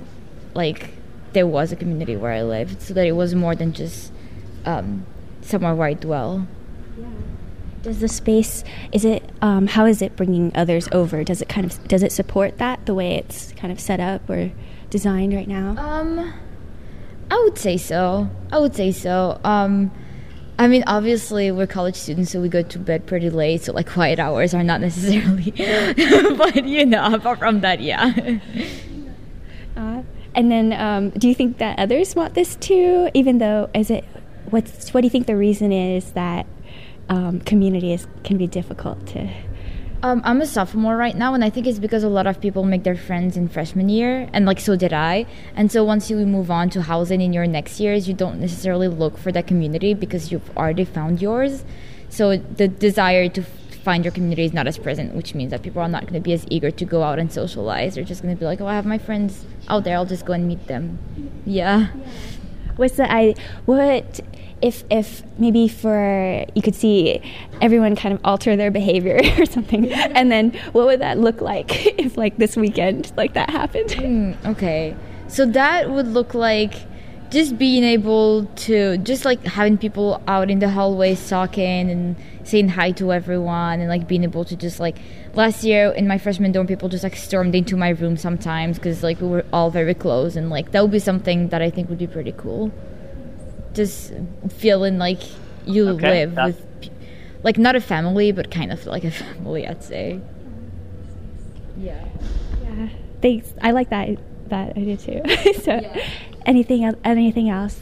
like 0.54 0.92
there 1.32 1.48
was 1.48 1.72
a 1.72 1.76
community 1.76 2.16
where 2.18 2.32
I 2.32 2.44
lived, 2.44 2.82
so 2.82 2.94
that 2.94 3.08
it 3.08 3.14
was 3.14 3.34
more 3.34 3.56
than 3.56 3.74
just 3.74 4.12
um, 4.66 5.06
somewhere 5.42 5.74
where 5.74 5.88
I 5.88 5.94
dwell. 5.94 6.46
Does 7.84 8.00
the 8.00 8.08
space 8.08 8.64
is 8.94 9.04
it 9.04 9.30
um, 9.42 9.68
how 9.68 9.86
is 9.86 10.02
it 10.02 10.16
bringing 10.16 10.54
others 10.56 10.88
over? 10.94 11.22
Does 11.26 11.42
it 11.42 11.50
kind 11.50 11.66
of 11.66 11.86
does 11.90 12.02
it 12.02 12.14
support 12.14 12.58
that 12.58 12.86
the 12.86 12.96
way 12.96 13.16
it's 13.16 13.52
kind 13.54 13.74
of 13.74 13.80
set 13.80 14.00
up 14.00 14.30
or 14.30 14.52
designed 14.90 15.34
right 15.34 15.50
now? 15.50 15.76
Um, 15.78 16.34
I 17.30 17.42
would 17.44 17.58
say 17.58 17.76
so. 17.76 18.30
I 18.54 18.60
would 18.60 18.74
say 18.74 18.94
so. 18.94 19.38
Um, 19.44 19.92
I 20.58 20.68
mean, 20.68 20.86
obviously, 20.88 21.52
we're 21.52 21.68
college 21.68 21.96
students, 21.96 22.32
so 22.32 22.40
we 22.40 22.48
go 22.48 22.62
to 22.62 22.80
bed 22.80 23.06
pretty 23.06 23.30
late, 23.30 23.64
so 23.64 23.74
like 23.74 23.90
quiet 23.92 24.18
hours 24.18 24.54
are 24.54 24.64
not 24.64 24.80
necessarily. 24.88 25.52
but 26.38 26.66
you 26.66 26.86
know, 26.86 27.14
apart 27.14 27.40
from 27.40 27.60
that, 27.62 27.82
yeah. 27.82 28.14
Uh, 29.76 30.04
and 30.36 30.52
then, 30.52 30.72
um, 30.72 31.10
do 31.10 31.28
you 31.28 31.34
think 31.34 31.58
that 31.58 31.80
others 31.80 32.16
want 32.16 32.36
this 32.36 32.56
too? 32.58 33.10
Even 33.16 33.40
though, 33.40 33.72
is 33.74 33.90
it 33.90 34.06
what's 34.52 34.94
what 34.94 35.02
do 35.02 35.08
you 35.08 35.10
think 35.10 35.26
the 35.26 35.36
reason 35.36 35.72
is 35.72 36.12
that 36.12 36.46
um, 37.10 37.40
community 37.42 37.94
is 37.94 38.08
can 38.24 38.38
be 38.38 38.48
difficult 38.48 39.06
to? 39.08 39.30
Um, 40.04 40.22
I'm 40.26 40.42
a 40.42 40.46
sophomore 40.46 40.98
right 40.98 41.16
now, 41.16 41.34
and 41.34 41.46
I 41.46 41.50
think 41.50 41.66
it's 41.66 41.80
because 41.80 42.04
a 42.04 42.10
lot 42.10 42.28
of 42.28 42.42
people 42.42 42.66
make 42.66 42.84
their 42.84 42.98
friends 42.98 43.38
in 43.38 43.48
freshman 43.48 43.88
year, 43.88 44.30
and 44.34 44.46
like 44.46 44.60
so 44.60 44.76
did 44.76 44.92
I. 44.92 45.26
And 45.56 45.72
so 45.72 45.86
once 45.86 46.10
you 46.10 46.18
move 46.18 46.52
on 46.52 46.70
to 46.72 46.82
housing 46.82 47.22
in 47.22 47.32
your 47.32 47.48
next 47.48 47.80
years, 47.80 48.06
you 48.06 48.14
don't 48.14 48.42
necessarily 48.42 48.90
look 48.90 49.18
for 49.18 49.32
that 49.32 49.48
community 49.48 49.94
because 49.94 50.30
you've 50.30 50.58
already 50.58 50.84
found 50.84 51.22
yours. 51.22 51.64
So 52.10 52.36
the 52.36 52.68
desire 52.68 53.30
to 53.30 53.44
find 53.84 54.04
your 54.04 54.12
community 54.12 54.44
is 54.44 54.54
not 54.54 54.68
as 54.68 54.78
present, 54.78 55.14
which 55.14 55.36
means 55.36 55.52
that 55.52 55.62
people 55.62 55.82
are 55.82 55.88
not 55.88 56.04
going 56.04 56.16
to 56.16 56.20
be 56.20 56.34
as 56.34 56.46
eager 56.50 56.72
to 56.72 56.86
go 56.86 57.04
out 57.04 57.18
and 57.20 57.32
socialize. 57.32 57.96
They're 57.96 58.04
just 58.04 58.22
going 58.22 58.36
to 58.36 58.40
be 58.40 58.46
like, 58.46 58.60
"Oh, 58.60 58.68
I 58.68 58.76
have 58.76 58.86
my 58.86 58.98
friends 58.98 59.46
out 59.70 59.86
there. 59.86 59.96
I'll 59.96 60.06
just 60.06 60.26
go 60.26 60.34
and 60.34 60.48
meet 60.48 60.68
them." 60.68 61.00
Yeah. 61.46 61.88
What's 62.76 62.98
the 62.98 63.12
I? 63.12 63.36
What 63.66 64.22
if 64.62 64.84
if 64.90 65.24
maybe 65.38 65.68
for 65.68 66.46
you 66.56 66.62
could 66.62 66.76
see 66.76 67.22
everyone 67.62 67.96
kind 67.96 68.14
of 68.14 68.22
alter 68.24 68.56
their 68.56 68.72
behavior 68.72 69.20
or 69.38 69.46
something, 69.46 69.92
and 69.92 70.32
then 70.32 70.54
what 70.72 70.86
would 70.86 71.02
that 71.02 71.20
look 71.20 71.42
like 71.42 71.86
if 72.00 72.18
like 72.18 72.38
this 72.38 72.56
weekend 72.56 73.12
like 73.18 73.34
that 73.34 73.50
happened? 73.50 73.90
Mm, 73.90 74.46
okay. 74.46 74.96
So 75.28 75.46
that 75.48 75.90
would 75.90 76.08
look 76.08 76.34
like 76.34 76.76
just 77.30 77.58
being 77.58 77.84
able 77.84 78.46
to 78.56 78.98
just 79.00 79.26
like 79.26 79.44
having 79.44 79.78
people 79.78 80.22
out 80.28 80.52
in 80.52 80.60
the 80.60 80.70
hallways 80.70 81.28
talking 81.28 81.90
and 81.90 82.16
saying 82.44 82.70
hi 82.70 82.92
to 82.92 83.12
everyone 83.12 83.80
and 83.80 83.90
like 83.90 84.08
being 84.08 84.24
able 84.24 84.46
to 84.46 84.56
just 84.56 84.80
like 84.80 84.98
last 85.36 85.64
year 85.64 85.90
in 85.92 86.08
my 86.08 86.18
freshman 86.18 86.52
dorm 86.52 86.68
people 86.68 86.88
just 86.90 87.04
like 87.04 87.16
stormed 87.16 87.56
into 87.56 87.76
my 87.76 87.90
room 87.90 88.16
sometimes 88.18 88.78
because 88.78 89.02
like 89.04 89.20
we 89.20 89.28
were 89.28 89.46
all 89.52 89.70
very 89.72 89.94
close 89.94 90.36
and 90.36 90.50
like 90.50 90.72
that 90.72 90.82
would 90.82 90.92
be 90.92 91.00
something 91.00 91.48
that 91.50 91.62
i 91.62 91.70
think 91.70 91.90
would 91.90 91.98
be 91.98 92.06
pretty 92.08 92.32
cool 92.34 92.72
just 93.74 94.14
feeling 94.50 94.98
like 95.00 95.20
you 95.66 95.90
Okay, 95.90 96.10
live 96.26 96.34
yeah. 96.34 96.46
with 96.48 96.66
like 97.44 97.58
not 97.58 97.76
a 97.76 97.82
family 97.82 98.32
but 98.32 98.52
kind 98.52 98.72
of 98.72 98.86
like 98.86 99.04
a 99.04 99.12
family 99.24 99.68
i'd 99.68 99.84
say 99.84 100.20
yeah 101.78 102.06
Yeah. 102.64 102.90
Thanks. 103.22 103.54
I 103.62 103.72
like 103.72 103.90
that 103.90 104.10
that 104.50 104.76
idea 104.78 104.98
too. 104.98 105.22
so, 105.64 105.80
anything 106.46 106.84
el- 106.84 107.00
anything 107.06 107.50
else? 107.50 107.80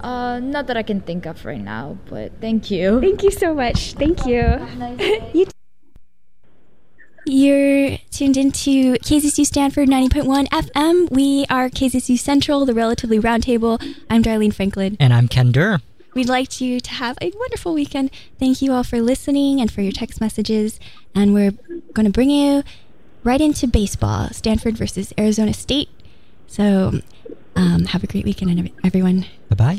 uh 0.00 0.38
not 0.38 0.66
that 0.68 0.76
i 0.76 0.82
can 0.82 1.00
think 1.00 1.26
of 1.26 1.44
right 1.44 1.60
now 1.60 1.98
but 2.08 2.30
thank 2.40 2.70
you 2.70 3.00
Thank 3.00 3.22
you 3.24 3.30
so 3.32 3.52
much. 3.52 3.92
Thank 3.94 4.24
you. 4.26 4.42
you 5.34 5.46
You're 7.28 7.98
tuned 8.10 8.38
into 8.38 8.94
KZSU 8.94 9.44
Stanford 9.44 9.86
90.1 9.86 10.48
FM. 10.48 11.10
We 11.10 11.44
are 11.50 11.68
KZSU 11.68 12.18
Central, 12.18 12.64
the 12.64 12.72
Relatively 12.72 13.18
Roundtable. 13.18 13.84
I'm 14.08 14.22
Darlene 14.22 14.54
Franklin. 14.54 14.96
And 14.98 15.12
I'm 15.12 15.28
Ken 15.28 15.52
Durr. 15.52 15.80
We'd 16.14 16.30
like 16.30 16.58
you 16.62 16.80
to 16.80 16.90
have 16.90 17.18
a 17.20 17.30
wonderful 17.36 17.74
weekend. 17.74 18.10
Thank 18.38 18.62
you 18.62 18.72
all 18.72 18.82
for 18.82 19.02
listening 19.02 19.60
and 19.60 19.70
for 19.70 19.82
your 19.82 19.92
text 19.92 20.22
messages. 20.22 20.80
And 21.14 21.34
we're 21.34 21.50
going 21.92 22.06
to 22.06 22.10
bring 22.10 22.30
you 22.30 22.62
right 23.24 23.42
into 23.42 23.66
baseball 23.66 24.30
Stanford 24.30 24.78
versus 24.78 25.12
Arizona 25.18 25.52
State. 25.52 25.90
So 26.46 27.02
um, 27.54 27.84
have 27.84 28.02
a 28.02 28.06
great 28.06 28.24
weekend, 28.24 28.72
everyone. 28.82 29.26
Bye 29.50 29.54
bye. 29.54 29.78